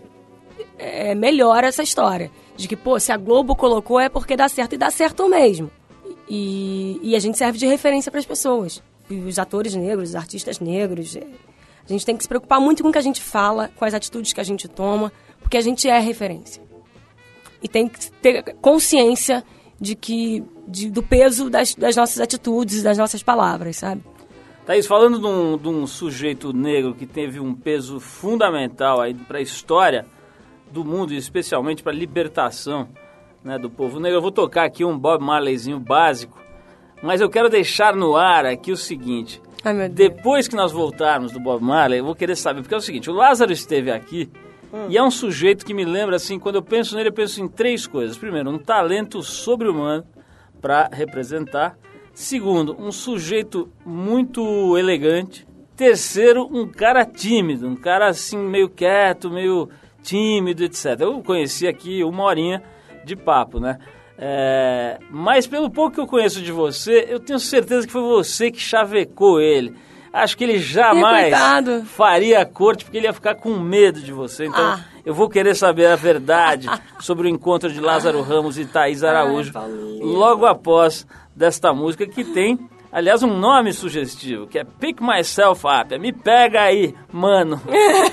[0.77, 2.31] é, melhor essa história.
[2.55, 5.69] De que, pô, se a Globo colocou é porque dá certo e dá certo mesmo.
[6.29, 8.81] E, e a gente serve de referência para as pessoas.
[9.09, 11.15] E os atores negros, os artistas negros.
[11.15, 11.23] é,
[11.85, 13.93] A gente tem que se preocupar muito com o que a gente fala, com as
[13.93, 16.61] atitudes que a gente toma, porque a gente é referência.
[17.61, 19.43] e tem que ter consciência
[19.81, 24.03] de que de- do peso das, das nossas atitudes, das nossas palavras, sabe?
[24.67, 29.37] Thaís, falando de um, de um sujeito negro que teve um peso fundamental aí para
[29.37, 30.05] a história
[30.69, 32.89] do mundo, e especialmente para a libertação
[33.41, 36.37] né, do povo negro, eu vou tocar aqui um Bob Marleyzinho básico,
[37.01, 39.41] mas eu quero deixar no ar aqui o seguinte.
[39.63, 39.87] Ai.
[39.87, 43.09] Depois que nós voltarmos do Bob Marley, eu vou querer saber, porque é o seguinte,
[43.09, 44.29] o Lázaro esteve aqui
[44.89, 47.47] e é um sujeito que me lembra assim, quando eu penso nele, eu penso em
[47.47, 48.17] três coisas.
[48.17, 50.03] Primeiro, um talento sobre-humano
[50.59, 51.77] para representar.
[52.19, 55.45] Segundo, um sujeito muito elegante.
[55.75, 59.69] Terceiro, um cara tímido, um cara assim meio quieto, meio
[60.01, 60.99] tímido, etc.
[61.01, 62.63] Eu conheci aqui uma horinha
[63.05, 63.77] de papo, né?
[64.17, 68.49] É, mas pelo pouco que eu conheço de você, eu tenho certeza que foi você
[68.49, 69.75] que chavecou ele.
[70.11, 71.31] Acho que ele jamais
[71.85, 74.47] faria a corte porque ele ia ficar com medo de você.
[74.47, 74.79] Então Ah.
[75.05, 76.67] eu vou querer saber a verdade
[76.99, 80.03] sobre o encontro de Lázaro Ramos e Thaís Araújo Paulinho.
[80.03, 81.05] logo após
[81.37, 82.59] desta música que tem,
[82.91, 87.61] aliás, um nome sugestivo, que é Pick Myself Up, é Me Pega Aí, Mano,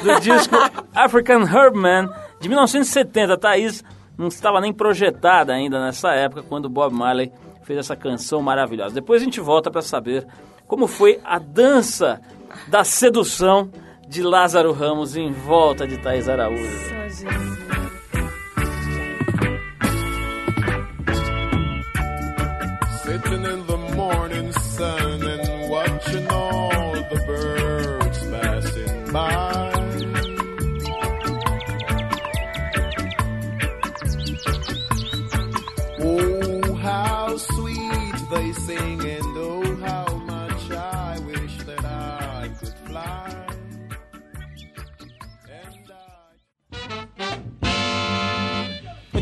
[0.02, 0.54] do disco
[0.94, 2.08] African Herbman
[2.38, 3.38] de 1970.
[3.38, 3.82] Thaís
[4.18, 7.32] não estava nem projetada ainda nessa época quando Bob Marley
[7.62, 8.94] fez essa canção maravilhosa.
[8.94, 10.26] Depois a gente volta para saber
[10.66, 12.20] como foi a dança
[12.68, 13.70] da sedução
[14.06, 17.73] de Lázaro Ramos em volta de Thaís Araújo.
[23.34, 23.73] Sitting in the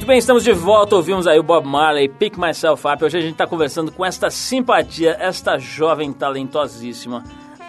[0.02, 0.96] Muito bem, estamos de volta.
[0.96, 3.04] Ouvimos aí o Bob Marley, Pick Myself Up.
[3.04, 7.22] Hoje a gente está conversando com esta simpatia, esta jovem talentosíssima,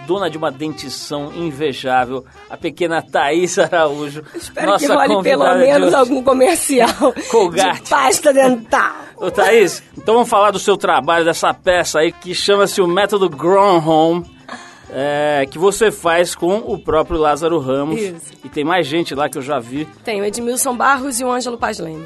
[0.07, 4.23] dona de uma dentição invejável, a pequena Thaís Araújo.
[4.33, 7.83] Espero que role pelo menos algum comercial Colgate.
[7.83, 8.95] de pasta dental.
[9.15, 13.29] Ô Thaís, então vamos falar do seu trabalho, dessa peça aí que chama-se o Método
[13.29, 14.25] Grown Home.
[14.93, 17.99] É, que você faz com o próprio Lázaro Ramos.
[17.99, 18.32] Isso.
[18.43, 19.86] E tem mais gente lá que eu já vi.
[20.03, 22.06] Tem o Edmilson Barros e o Ângelo Paz Leme.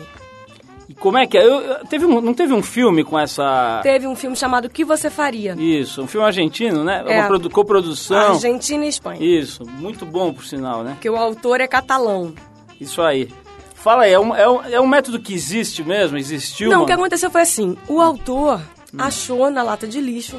[0.89, 1.43] E como é que é?
[1.45, 3.81] Eu- eu- teve um- não teve um filme com essa.
[3.83, 5.53] Teve um filme chamado O Que Você Faria?
[5.59, 7.03] Isso, um filme argentino, né?
[7.05, 7.19] É.
[7.19, 8.17] Uma produ- coprodução.
[8.35, 9.19] Argentina e Espanha.
[9.21, 10.95] Isso, muito bom por sinal, né?
[11.01, 12.33] Que o autor é catalão.
[12.79, 13.27] Isso aí.
[13.75, 16.17] Fala aí, é um, é um, é um método que existe mesmo?
[16.17, 16.69] Existiu?
[16.69, 16.87] Não, o mano?
[16.87, 18.61] que aconteceu foi assim: o autor
[18.97, 20.37] achou na lata de lixo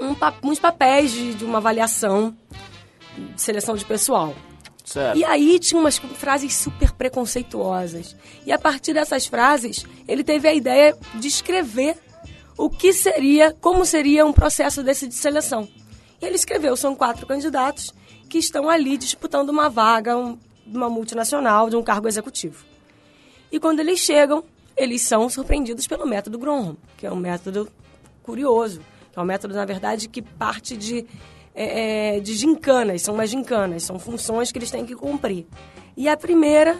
[0.00, 2.36] um uns papéis de, de uma avaliação
[3.16, 4.34] de seleção de pessoal.
[4.84, 5.18] Certo.
[5.18, 8.14] E aí tinha umas frases super preconceituosas.
[8.46, 11.96] E a partir dessas frases, ele teve a ideia de escrever
[12.56, 15.68] o que seria, como seria um processo desse de seleção.
[16.20, 17.92] E ele escreveu, são quatro candidatos
[18.28, 22.64] que estão ali disputando uma vaga um, de uma multinacional, de um cargo executivo.
[23.50, 24.44] E quando eles chegam,
[24.76, 27.68] eles são surpreendidos pelo método Gronholm, que é um método
[28.22, 28.80] curioso,
[29.16, 31.06] é um método, na verdade, que parte de,
[31.54, 35.46] é, é, de gincanas, são umas gincanas, são funções que eles têm que cumprir.
[35.96, 36.76] E a primeira,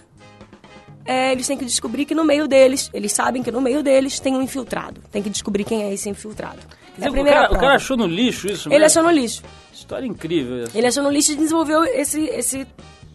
[1.05, 4.21] é, eles têm que descobrir que no meio deles, eles sabem que no meio deles
[4.21, 5.01] tem um infiltrado.
[5.11, 6.59] Tem que descobrir quem é esse infiltrado.
[7.01, 9.43] É o, cara, o cara achou no lixo isso Ele achou no lixo.
[9.73, 10.77] História incrível essa.
[10.77, 12.67] Ele achou no lixo e desenvolveu esse, esse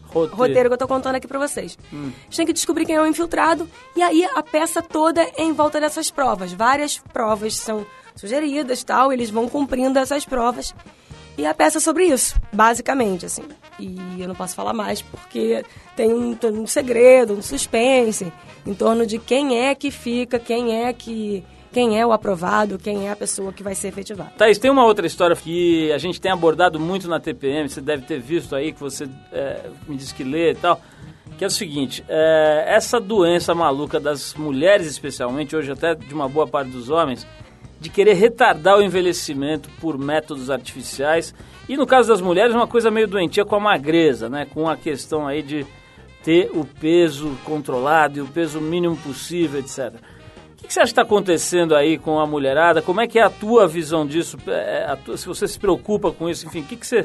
[0.06, 0.36] Roteiro.
[0.36, 1.78] roteiro que eu tô contando aqui pra vocês.
[1.92, 5.54] Eles têm que descobrir quem é o infiltrado e aí a peça toda é em
[5.54, 6.52] volta dessas provas.
[6.54, 10.74] Várias provas são sugeridas tal, eles vão cumprindo essas provas.
[11.38, 13.43] E a peça é sobre isso, basicamente, assim.
[13.80, 15.63] E eu não posso falar mais porque
[15.95, 18.32] tem um, tem um segredo, um suspense
[18.65, 23.08] em torno de quem é que fica, quem é que quem é o aprovado, quem
[23.08, 24.34] é a pessoa que vai ser efetivada.
[24.38, 28.06] Thaís, tem uma outra história que a gente tem abordado muito na TPM, você deve
[28.06, 30.82] ter visto aí, que você é, me disse que lê e tal,
[31.38, 36.28] que é o seguinte, é, essa doença maluca das mulheres especialmente, hoje até de uma
[36.28, 37.26] boa parte dos homens,
[37.82, 41.34] de querer retardar o envelhecimento por métodos artificiais,
[41.67, 44.78] e no caso das mulheres uma coisa meio doentia com a magreza, né, com a
[44.78, 45.65] questão aí de
[46.24, 49.96] ter o peso controlado e o peso mínimo possível, etc.
[50.54, 52.84] O que, você acha que está acontecendo aí com a mulherada?
[52.84, 54.38] Como é que é a tua visão disso?
[54.48, 57.04] É, tua- se você se preocupa com isso, enfim, o que, que você,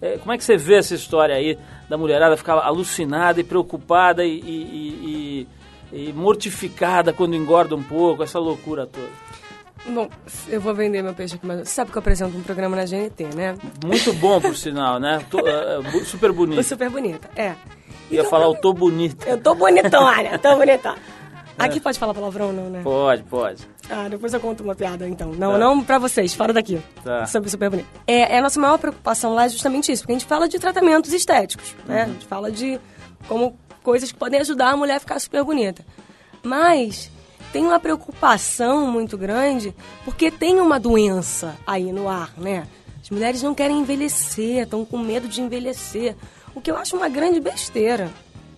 [0.00, 1.58] é, como é que você vê essa história aí
[1.88, 5.46] da mulherada ficar alucinada e preocupada e, e-
[5.92, 9.10] e- e mortificada quando engorda um pouco, essa loucura toda?
[9.86, 10.08] Bom,
[10.48, 12.84] eu vou vender meu peixe aqui, mas você sabe que eu apresento um programa na
[12.84, 13.56] GNT, né?
[13.84, 15.20] Muito bom, por sinal, né?
[15.28, 16.54] Tô- é, é, bu- super bonito.
[16.54, 17.54] Foi super bonita, é.
[18.10, 19.28] Ia falar, eu tô bonita.
[19.28, 20.96] Eu tô bonitona, tô bonitona.
[21.58, 22.80] Aqui pode falar palavrão, não, né?
[22.82, 23.68] Pode, pode.
[23.90, 25.32] Ah, depois eu conto uma piada, então.
[25.32, 25.58] Não, Tá.
[25.58, 26.80] não pra vocês, fora daqui.
[27.04, 27.26] Tá.
[27.26, 27.88] Sobre super bonito.
[28.06, 30.58] É, é a nossa maior preocupação lá é justamente isso, porque a gente fala de
[30.58, 32.02] tratamentos estéticos, né?
[32.02, 32.80] A gente fala de
[33.28, 35.84] como coisas que podem ajudar a mulher a ficar super bonita.
[36.42, 37.10] Mas
[37.52, 42.66] tem uma preocupação muito grande porque tem uma doença aí no ar, né?
[43.02, 46.16] As mulheres não querem envelhecer, estão com medo de envelhecer.
[46.54, 48.10] O que eu acho uma grande besteira.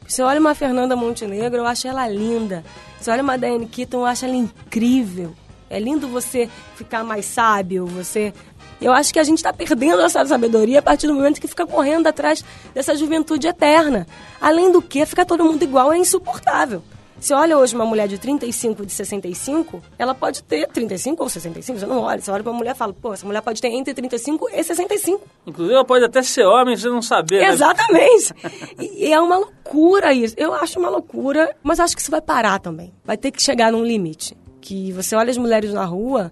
[0.07, 2.62] Você olha uma Fernanda Montenegro, eu acho ela linda.
[3.00, 5.35] Você olha uma Diane Keaton, eu acho ela incrível.
[5.68, 8.33] É lindo você ficar mais sábio, você...
[8.80, 11.66] Eu acho que a gente está perdendo essa sabedoria a partir do momento que fica
[11.66, 14.07] correndo atrás dessa juventude eterna.
[14.40, 16.83] Além do que, ficar todo mundo igual é insuportável.
[17.24, 21.78] Você olha hoje uma mulher de 35, de 65, ela pode ter 35 ou 65,
[21.78, 22.20] você não olha.
[22.20, 24.62] Você olha pra uma mulher e fala, pô, essa mulher pode ter entre 35 e
[24.62, 25.26] 65.
[25.46, 27.40] Inclusive, ela pode até ser homem, você não saber.
[27.40, 27.48] né?
[27.48, 28.34] Exatamente.
[28.78, 30.34] E, e é uma loucura isso.
[30.37, 32.92] Eu acho uma loucura, mas acho que isso vai parar também.
[33.02, 34.37] Vai ter que chegar num limite.
[34.60, 36.30] Que você olha as mulheres na rua,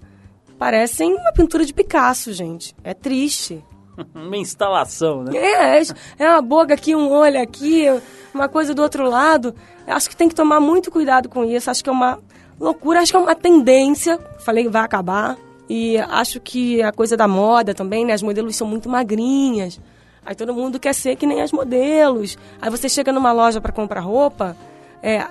[0.58, 2.76] parecem uma pintura de Picasso, gente.
[2.84, 3.64] É triste.
[4.14, 5.36] Uma instalação, né?
[5.36, 5.82] É, é,
[6.18, 7.86] é uma boca aqui, um olho aqui,
[8.32, 9.54] uma coisa do outro lado.
[9.86, 11.70] Acho que tem que tomar muito cuidado com isso.
[11.70, 12.18] Acho que é uma
[12.58, 14.18] loucura, acho que é uma tendência.
[14.40, 15.36] Falei vai acabar.
[15.68, 18.12] E acho que a coisa da moda também, né?
[18.12, 19.80] As modelos são muito magrinhas.
[20.24, 22.38] Aí todo mundo quer ser que nem as modelos.
[22.60, 24.56] Aí você chega numa loja para comprar roupa,
[25.02, 25.26] é,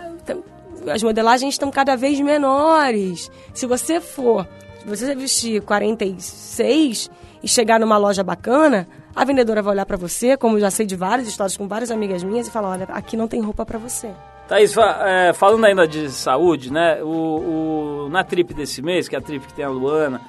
[0.91, 3.32] as modelagens estão cada vez menores.
[3.54, 4.47] Se você for,
[4.80, 7.10] se você vestir 46
[7.44, 10.86] e chegar numa loja bacana, a vendedora vai olhar para você, como eu já sei
[10.86, 13.78] de várias histórias com várias amigas minhas, e falar: olha, aqui não tem roupa para
[13.80, 14.12] você.
[14.48, 17.02] Thaís, é, falando ainda de saúde, né?
[17.02, 20.20] O, o- na trip desse mês, que é a trip que tem a Luana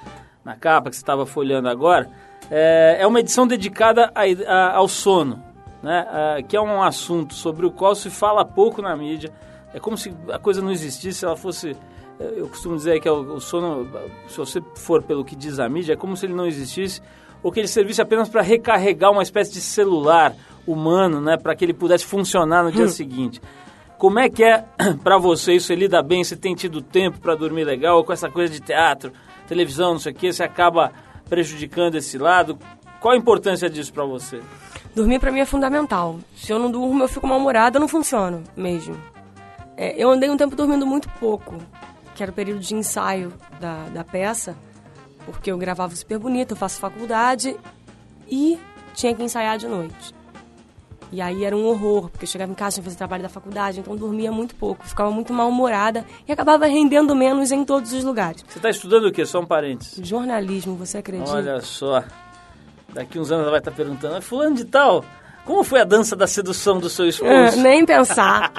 [0.44, 2.08] na capa, que você estava folheando agora,
[2.50, 5.42] é, é uma edição dedicada a- a- ao sono,
[5.82, 6.06] né?
[6.08, 9.32] Ah, que é um assunto sobre o qual se fala pouco na mídia.
[9.74, 11.76] É como se a coisa não existisse, se ela fosse.
[12.36, 13.88] Eu costumo dizer que é o, sono,
[14.28, 17.00] se você for pelo que diz a mídia, é como se ele não existisse,
[17.42, 20.34] ou que ele servisse apenas para recarregar uma espécie de celular
[20.66, 21.36] humano, né?
[21.36, 23.40] Para que ele pudesse funcionar no dia seguinte.
[23.98, 24.64] Como é que é
[25.02, 25.68] pra você isso?
[25.68, 26.24] Você lida bem?
[26.24, 27.96] Você tem tido tempo pra dormir legal?
[27.96, 29.12] Ou com essa coisa de teatro,
[29.46, 30.92] televisão, não sei o que, você acaba
[31.28, 32.58] prejudicando esse lado?
[33.00, 34.40] Qual a importância disso pra você?
[34.94, 36.18] Dormir pra mim é fundamental.
[36.36, 38.96] Se eu não durmo, eu fico mal-humorada, eu não funciono mesmo.
[39.76, 41.56] É, eu andei um tempo dormindo muito pouco,
[42.14, 44.56] que era o período de ensaio da, da peça,
[45.24, 47.56] porque eu gravava super bonito, eu faço faculdade
[48.28, 48.58] e
[48.94, 50.14] tinha que ensaiar de noite.
[51.10, 53.28] E aí era um horror, porque eu chegava em casa, tinha que fazer trabalho da
[53.28, 58.02] faculdade, então dormia muito pouco, ficava muito mal-humorada e acabava rendendo menos em todos os
[58.02, 58.42] lugares.
[58.48, 59.26] Você tá estudando o quê?
[59.26, 60.06] Só um parênteses.
[60.08, 61.30] Jornalismo, você acredita?
[61.30, 62.02] Olha só.
[62.94, 65.04] Daqui uns anos ela vai estar perguntando, "Ah, fulano de tal,
[65.44, 67.60] como foi a dança da sedução do seu É, esposo?
[67.62, 68.50] nem pensar.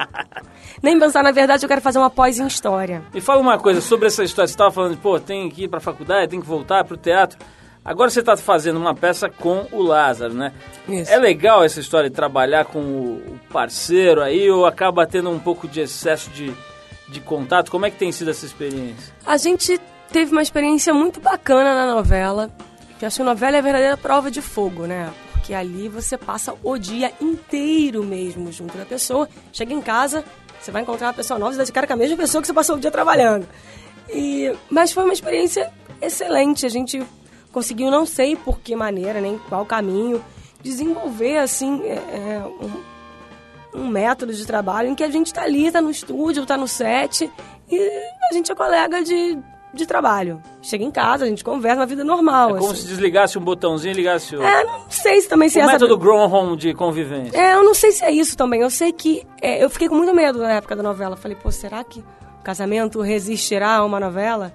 [0.81, 3.01] nem pensar, na verdade, eu quero fazer uma pós em história.
[3.13, 4.47] Me fala uma coisa sobre essa história.
[4.47, 7.37] Você estava falando, pô, tem que ir pra faculdade, tem que voltar pro teatro.
[7.85, 10.53] Agora você está fazendo uma peça com o Lázaro, né?
[10.87, 11.11] Isso.
[11.11, 15.67] É legal essa história de trabalhar com o parceiro aí ou acaba tendo um pouco
[15.67, 16.53] de excesso de,
[17.09, 17.69] de contato?
[17.69, 19.13] Como é que tem sido essa experiência?
[19.25, 19.77] A gente
[20.13, 22.49] teve uma experiência muito bacana na novela,
[22.99, 25.09] que acho que a novela é a verdadeira prova de fogo, né?
[25.43, 29.27] Porque ali você passa o dia inteiro mesmo junto da pessoa.
[29.51, 30.23] Chega em casa,
[30.57, 32.47] você vai encontrar uma pessoa nova, você dá de cara com a mesma pessoa que
[32.47, 33.45] você passou o dia trabalhando.
[34.07, 35.69] E, mas foi uma experiência
[36.01, 36.65] excelente.
[36.65, 37.05] A gente
[37.51, 40.23] conseguiu, não sei por que maneira, nem qual caminho,
[40.61, 42.43] desenvolver, assim, é, é,
[43.75, 46.55] um, um método de trabalho em que a gente está ali, está no estúdio, está
[46.55, 47.29] no set
[47.69, 49.37] e a gente é colega de,
[49.73, 50.41] de trabalho.
[50.61, 52.57] Chega em casa, a gente conversa uma vida normal.
[52.57, 52.81] É como assim.
[52.81, 54.49] se desligasse um botãozinho e ligasse outro.
[54.49, 55.71] É, não sei se também se o essa...
[55.71, 57.37] método Gronholm de convivência.
[57.37, 58.61] É, eu não sei se é isso também.
[58.61, 61.15] Eu sei que é, eu fiquei com muito medo na época da novela.
[61.15, 64.53] Falei, pô, será que o casamento resistirá a uma novela?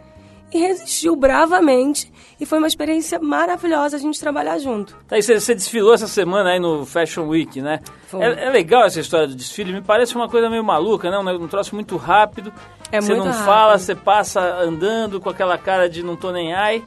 [0.53, 2.11] E resistiu bravamente.
[2.41, 4.97] E foi uma experiência maravilhosa a gente trabalhar junto.
[5.09, 7.81] Tá aí, você, desfilou essa semana aí no Fashion Week, né?
[8.15, 11.19] É, é legal essa história do desfile, me parece uma coisa meio maluca, né?
[11.19, 12.53] Um, um troço muito rápido.
[12.93, 13.45] É você não rápido.
[13.45, 16.83] fala, você passa andando com aquela cara de não tô nem ai,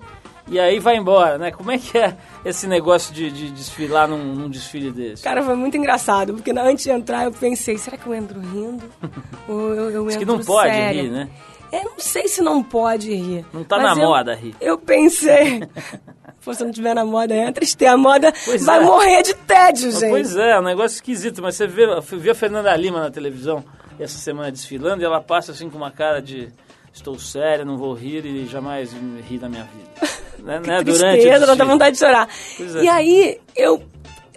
[0.48, 1.52] e aí vai embora, né?
[1.52, 5.24] Como é que é esse negócio de, de desfilar num, num desfile desse?
[5.24, 8.84] Cara, foi muito engraçado, porque antes de entrar eu pensei, será que eu entro rindo?
[9.48, 11.04] Ou eu, eu Diz entro que não pode séria?
[11.04, 11.30] rir, né?
[11.72, 13.46] Eu não sei se não pode rir.
[13.54, 14.56] Não tá na eu- moda rir.
[14.60, 15.62] Eu pensei,
[16.44, 17.66] pô, se não tiver na moda, entra.
[17.66, 18.82] Se tem a moda, Pois vai é.
[18.84, 20.10] morrer de tédio, Mas, gente.
[20.12, 21.86] Pois é, é um negócio esquisito, mas você vê,
[22.18, 23.64] viu a Fernanda Lima na televisão
[24.00, 26.50] essa semana desfilando e ela passa assim com uma cara de
[26.94, 28.92] estou séria, não vou rir e jamais
[29.30, 30.12] rir na minha vida.
[30.44, 30.60] né?
[30.66, 30.84] né?
[30.84, 32.28] Durante não dá vontade de chorar.
[32.60, 32.84] É.
[32.84, 33.82] E aí, eu,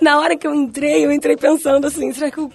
[0.00, 2.50] na hora que eu entrei, eu entrei pensando assim, será que eu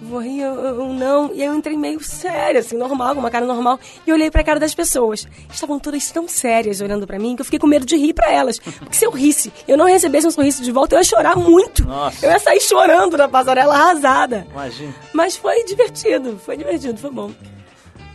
[0.00, 1.34] Vou rir, eu, eu não.
[1.34, 3.80] E aí eu entrei meio séria, assim, normal, com uma cara normal.
[4.06, 5.26] E olhei pra cara das pessoas.
[5.52, 8.30] Estavam todas tão sérias olhando pra mim que eu fiquei com medo de rir pra
[8.30, 8.58] elas.
[8.58, 11.84] Porque se eu risse, eu não recebesse um sorriso de volta, eu ia chorar muito.
[11.84, 12.24] Nossa.
[12.24, 14.46] Eu ia sair chorando na passarela arrasada.
[14.50, 14.94] Imagina.
[15.12, 17.32] Mas foi divertido, foi divertido, foi bom.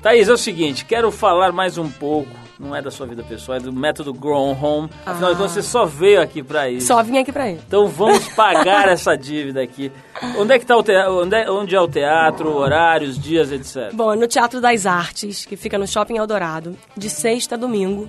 [0.01, 2.29] Thaís, é o seguinte, quero falar mais um pouco,
[2.63, 4.89] não é da sua vida pessoal, é do método Grown Home.
[5.05, 5.37] Afinal de Ah.
[5.39, 6.87] contas, você só veio aqui pra isso.
[6.87, 7.59] Só vim aqui pra ir.
[7.67, 9.91] Então vamos pagar essa dívida aqui.
[10.37, 11.21] Onde é que tá o teatro?
[11.21, 13.93] Onde é, onde é o teatro, horários, dias, etc.
[13.93, 18.07] Bom, é no Teatro das Artes, que fica no Shopping Eldorado, de sexta a domingo,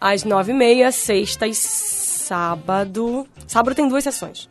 [0.00, 3.26] às nove e meia, sexta e sábado.
[3.46, 4.48] Sábado tem duas sessões.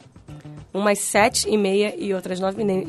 [0.73, 2.43] Umas sete e meia e outras e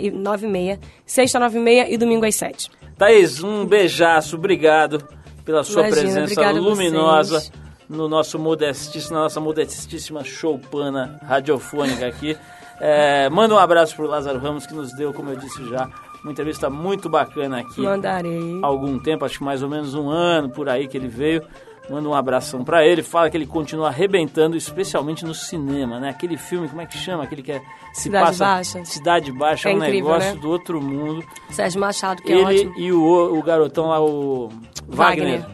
[0.07, 0.79] e nove e meia.
[1.07, 2.71] Sexta, nove e meia e domingo às sete.
[2.99, 5.07] Thaís, um beijaço, obrigado
[5.49, 7.53] pela sua Imagina, presença luminosa vocês.
[7.89, 12.37] no nosso modestíssimo, na nossa modestíssima showpana radiofônica aqui.
[12.79, 15.89] É, manda um abraço pro Lázaro Ramos, que nos deu, como eu disse já,
[16.23, 17.81] uma entrevista muito bacana aqui.
[17.81, 18.61] Mandarei.
[18.63, 21.43] há algum tempo, acho que mais ou menos um ano por aí que ele veio.
[21.91, 26.11] Manda um abração pra ele, fala que ele continua arrebentando, especialmente no cinema, né?
[26.11, 27.25] Aquele filme, como é que chama?
[27.25, 27.63] Aquele que é
[27.95, 28.85] se Cidade passa Baixa.
[28.85, 30.41] Cidade Baixa é, É um incrível, negócio né?
[30.41, 31.25] do outro mundo.
[31.51, 32.75] Sérgio Machado, que é ele ótimo.
[32.79, 34.51] e o, o garotão lá, o
[34.87, 35.47] Wagner.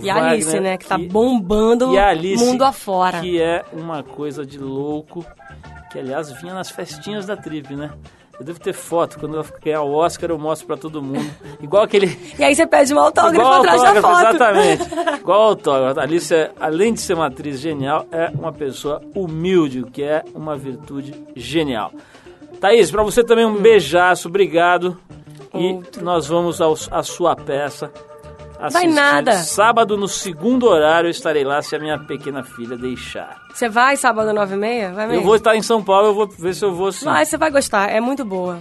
[0.00, 0.78] E a Alice, Wagner, né?
[0.78, 3.20] Que tá que- bombando e a Alice, mundo afora.
[3.20, 5.22] Que é uma coisa de louco,
[5.90, 7.90] que aliás vinha nas festinhas da Trip, né?
[8.38, 11.30] Eu devo ter foto, quando eu ganhar o Oscar eu mostro pra todo mundo.
[11.60, 12.06] Igual aquele...
[12.38, 14.28] E aí você pede um autógrafo Igual atrás da autógrafo, foto.
[14.34, 15.20] exatamente.
[15.20, 16.00] Igual autógrafo.
[16.00, 20.24] A Alice, além de ser uma atriz genial, é uma pessoa humilde, o que é
[20.34, 21.92] uma virtude genial.
[22.60, 24.96] Thaís, pra você também um beijaço, obrigado.
[25.54, 26.02] E Outro.
[26.04, 27.92] nós vamos ao, à sua peça.
[28.58, 28.88] Vai assistir.
[28.88, 29.32] nada.
[29.38, 33.41] Sábado, no segundo horário, eu estarei lá se a minha pequena filha deixar.
[33.54, 34.92] Você vai sábado nove e meia?
[34.92, 35.24] Vai Eu mesmo?
[35.24, 37.04] vou estar em São Paulo, eu vou ver se eu vou sim.
[37.04, 37.90] Vai, você vai gostar.
[37.90, 38.60] É muito boa.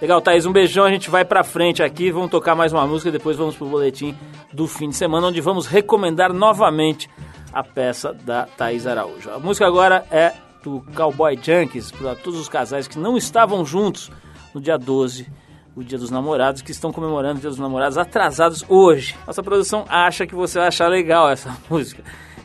[0.00, 0.84] Legal, Thaís, um beijão.
[0.84, 4.16] A gente vai pra frente aqui, vamos tocar mais uma música, depois vamos pro boletim
[4.52, 7.08] do fim de semana, onde vamos recomendar novamente
[7.52, 9.30] a peça da Thaís Araújo.
[9.30, 14.10] A música agora é do Cowboy Junkies, para todos os casais que não estavam juntos
[14.54, 15.26] no dia 12,
[15.74, 19.16] o dia dos namorados, que estão comemorando o dia dos namorados atrasados hoje.
[19.26, 22.02] Nossa produção acha que você vai achar legal essa música,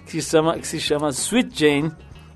[0.08, 1.91] que se chama, que se chama Sweet Jane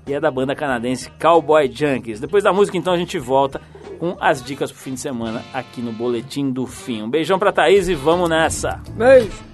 [0.06, 2.20] e é da banda canadense Cowboy Junkies.
[2.20, 3.60] Depois da música, então, a gente volta
[3.98, 7.02] com as dicas pro fim de semana aqui no Boletim do Fim.
[7.02, 8.80] Um beijão pra Thaís e vamos nessa!
[8.90, 9.51] Beijo.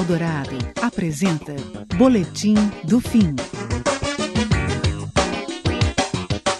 [0.00, 1.54] Eldorado apresenta
[1.94, 3.36] Boletim do Fim.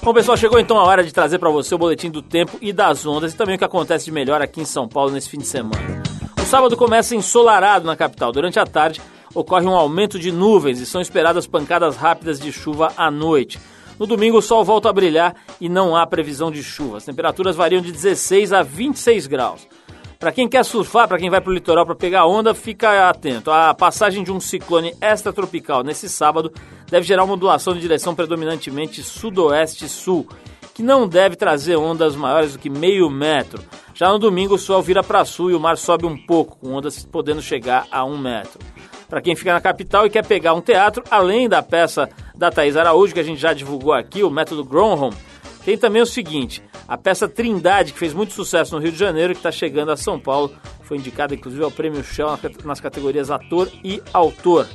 [0.02, 2.70] Bom, pessoal, chegou então a hora de trazer para você o boletim do tempo e
[2.70, 5.38] das ondas e também o que acontece de melhor aqui em São Paulo nesse fim
[5.38, 6.02] de semana.
[6.36, 8.30] O sábado começa ensolarado na capital.
[8.30, 9.00] Durante a tarde
[9.34, 13.58] ocorre um aumento de nuvens e são esperadas pancadas rápidas de chuva à noite.
[13.98, 16.98] No domingo o sol volta a brilhar e não há previsão de chuva.
[16.98, 19.66] As temperaturas variam de 16 a 26 graus.
[20.20, 23.50] Para quem quer surfar, para quem vai para o litoral para pegar onda, fica atento.
[23.50, 26.52] A passagem de um ciclone extratropical nesse sábado
[26.90, 30.28] deve gerar uma ondulação de direção predominantemente sudoeste-sul,
[30.74, 33.64] que não deve trazer ondas maiores do que meio metro.
[33.94, 36.74] Já no domingo, o sol vira para sul e o mar sobe um pouco, com
[36.74, 38.60] ondas podendo chegar a um metro.
[39.08, 42.76] Para quem fica na capital e quer pegar um teatro, além da peça da Thaís
[42.76, 45.12] Araújo, que a gente já divulgou aqui, o método Grown
[45.64, 49.32] tem também o seguinte, a peça Trindade, que fez muito sucesso no Rio de Janeiro,
[49.32, 50.52] que está chegando a São Paulo,
[50.82, 52.28] foi indicada inclusive ao Prêmio Shell
[52.64, 54.66] nas categorias ator e autor.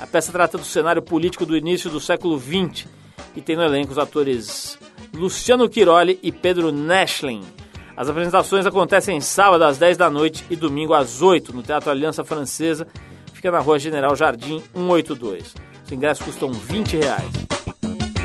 [0.00, 2.88] A peça trata do cenário político do início do século XX
[3.36, 4.78] e tem no elenco os atores
[5.14, 7.42] Luciano Quiroli e Pedro Neschlin.
[7.96, 12.24] As apresentações acontecem sábado às 10 da noite e domingo às 8 no Teatro Aliança
[12.24, 12.86] Francesa,
[13.32, 15.54] fica na Rua General Jardim 182.
[15.84, 17.61] Os ingressos custam 20 reais.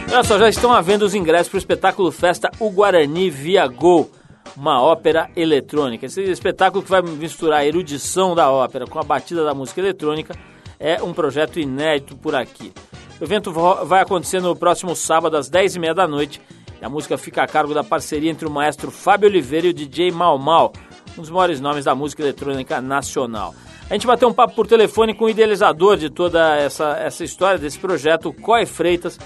[0.09, 3.67] Olha só, já estão à venda os ingressos para o espetáculo Festa O Guarani Via
[3.67, 4.09] Gol,
[4.55, 6.05] uma ópera eletrônica.
[6.05, 10.33] Esse espetáculo que vai misturar a erudição da ópera com a batida da música eletrônica
[10.79, 12.73] é um projeto inédito por aqui.
[13.19, 16.41] O evento vai acontecer no próximo sábado às 10h30 da noite
[16.81, 19.73] e a música fica a cargo da parceria entre o maestro Fábio Oliveira e o
[19.73, 20.71] DJ Mal Mal,
[21.17, 23.53] um dos maiores nomes da música eletrônica nacional.
[23.89, 27.57] A gente bateu um papo por telefone com o idealizador de toda essa, essa história,
[27.57, 29.17] desse projeto, Coy Freitas,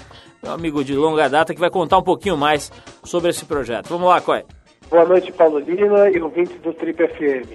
[0.42, 2.72] meu amigo de longa data, que vai contar um pouquinho mais
[3.04, 3.88] sobre esse projeto.
[3.88, 4.42] Vamos lá, Coy.
[4.90, 7.48] Boa noite, Paulo Lima e ouvintes do Trip FM.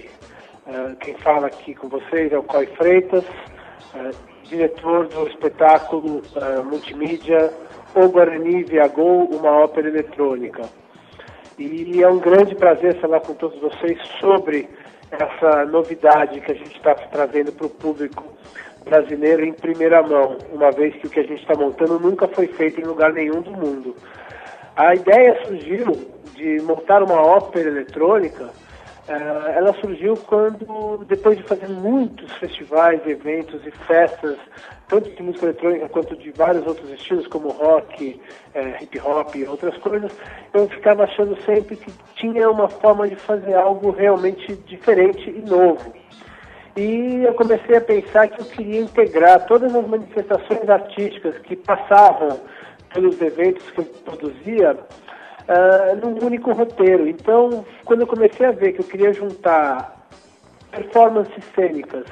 [0.66, 3.24] Eh, quem fala aqui com vocês é o Coy Freitas,
[3.94, 4.10] eh,
[4.44, 7.52] diretor do espetáculo eh, multimídia
[7.94, 10.62] O Guarani Viagou, uma ópera eletrônica.
[11.58, 14.68] E é um grande prazer falar com todos vocês sobre
[15.10, 18.24] essa novidade que a gente está trazendo para o público
[18.84, 22.46] brasileiro em primeira mão, uma vez que o que a gente está montando nunca foi
[22.46, 23.96] feito em lugar nenhum do mundo.
[24.76, 25.86] A ideia surgiu
[26.34, 28.48] de montar uma ópera eletrônica,
[29.08, 34.36] eh, ela surgiu quando, depois de fazer muitos festivais, eventos e festas,
[34.86, 38.20] tanto de música eletrônica quanto de vários outros estilos, como rock,
[38.54, 40.12] eh, hip hop e outras coisas,
[40.52, 45.92] eu ficava achando sempre que tinha uma forma de fazer algo realmente diferente e novo.
[46.76, 52.40] E eu comecei a pensar que eu queria integrar todas as manifestações artísticas que passavam
[52.94, 57.08] pelos eventos que eu produzia uh, num único roteiro.
[57.08, 60.06] Então, quando eu comecei a ver que eu queria juntar
[60.70, 62.04] performances cênicas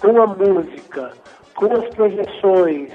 [0.00, 1.12] com a música,
[1.54, 2.92] com as projeções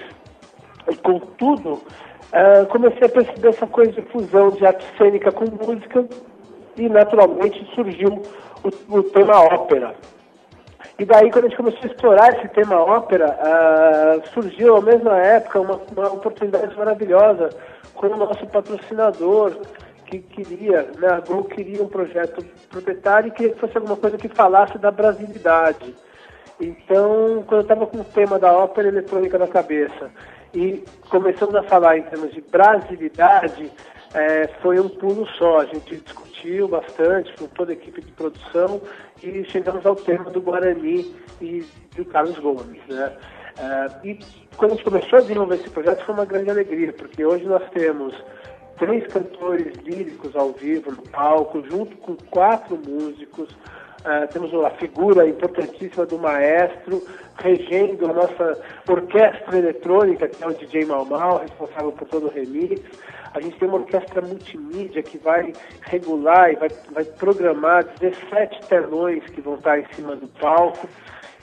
[0.91, 5.45] e com tudo, uh, comecei a perceber essa coisa de fusão de arte cênica com
[5.45, 6.05] música
[6.75, 8.21] e naturalmente surgiu
[8.63, 9.95] o, o tema ópera.
[10.99, 15.17] E daí, quando a gente começou a explorar esse tema ópera, uh, surgiu, à mesma
[15.17, 17.49] época, uma, uma oportunidade maravilhosa
[17.93, 19.57] com o nosso patrocinador,
[20.05, 24.17] que queria, né, a Gol queria um projeto proprietário e queria que fosse alguma coisa
[24.17, 25.93] que falasse da brasilidade.
[26.59, 30.09] Então, quando eu estava com o tema da ópera eletrônica na cabeça
[30.53, 33.71] e começamos a falar em termos de brasilidade,
[34.13, 35.59] é, foi um pulo só.
[35.59, 38.81] A gente discutiu bastante com toda a equipe de produção
[39.21, 42.81] e chegamos ao tema do Guarani e do Carlos Gomes.
[42.87, 43.11] Né?
[43.59, 44.19] É, e
[44.55, 47.63] quando a gente começou a desenvolver esse projeto foi uma grande alegria, porque hoje nós
[47.71, 48.13] temos
[48.77, 53.49] três cantores líricos ao vivo no palco, junto com quatro músicos.
[54.01, 57.03] Uh, temos a figura importantíssima do maestro
[57.39, 62.29] regendo a nossa orquestra eletrônica, que é o DJ Mal Mal, responsável por todo o
[62.29, 62.81] remix.
[63.37, 69.23] A gente tem uma orquestra multimídia que vai regular e vai, vai programar 17 telões
[69.25, 70.89] que vão estar em cima do palco.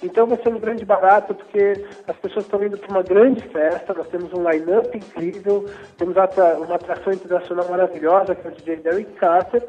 [0.03, 3.95] Então vai ser um grande barato, porque as pessoas estão indo para uma grande festa,
[3.95, 9.13] nós temos um line-up incrível, temos uma atração internacional maravilhosa, que é o DJ Derek
[9.13, 9.67] Carter,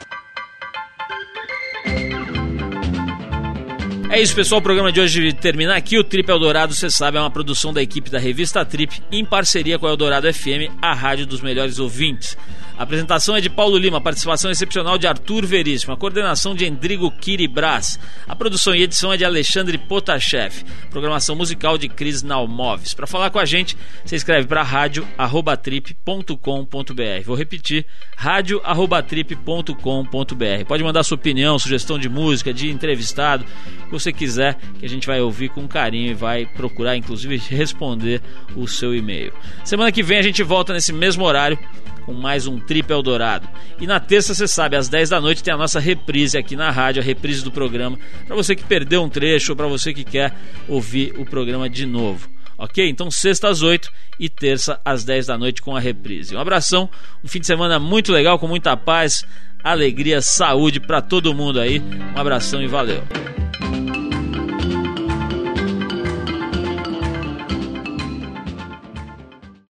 [4.10, 4.60] É isso, pessoal.
[4.60, 5.98] O programa de hoje termina aqui.
[5.98, 9.78] O Trip Eldorado, você sabe, é uma produção da equipe da revista Trip, em parceria
[9.78, 12.36] com a Eldorado FM, a rádio dos melhores ouvintes.
[12.76, 17.08] A apresentação é de Paulo Lima, participação excepcional de Arthur Veríssimo, a coordenação de Endrigo
[17.08, 22.92] Kiribras, a produção e edição é de Alexandre Potashev, programação musical de Cris Nalmoves.
[22.92, 27.24] Para falar com a gente, você escreve para rádio@trip.com.br.
[27.24, 30.64] Vou repetir, rádio@trip.com.br.
[30.66, 33.44] Pode mandar sua opinião, sugestão de música, de entrevistado,
[33.82, 37.36] o que você quiser, que a gente vai ouvir com carinho e vai procurar inclusive
[37.36, 38.20] responder
[38.56, 39.32] o seu e-mail.
[39.64, 41.56] Semana que vem a gente volta nesse mesmo horário
[42.04, 43.48] com mais um Trip Eldorado.
[43.80, 46.70] E na terça, você sabe, às 10 da noite tem a nossa reprise aqui na
[46.70, 50.04] rádio, a reprise do programa, para você que perdeu um trecho ou para você que
[50.04, 50.34] quer
[50.68, 52.28] ouvir o programa de novo.
[52.56, 52.88] Ok?
[52.88, 56.36] Então, sexta às 8 e terça às 10 da noite com a reprise.
[56.36, 56.88] Um abração,
[57.22, 59.26] um fim de semana muito legal, com muita paz,
[59.62, 61.82] alegria, saúde para todo mundo aí.
[62.14, 63.02] Um abração e valeu.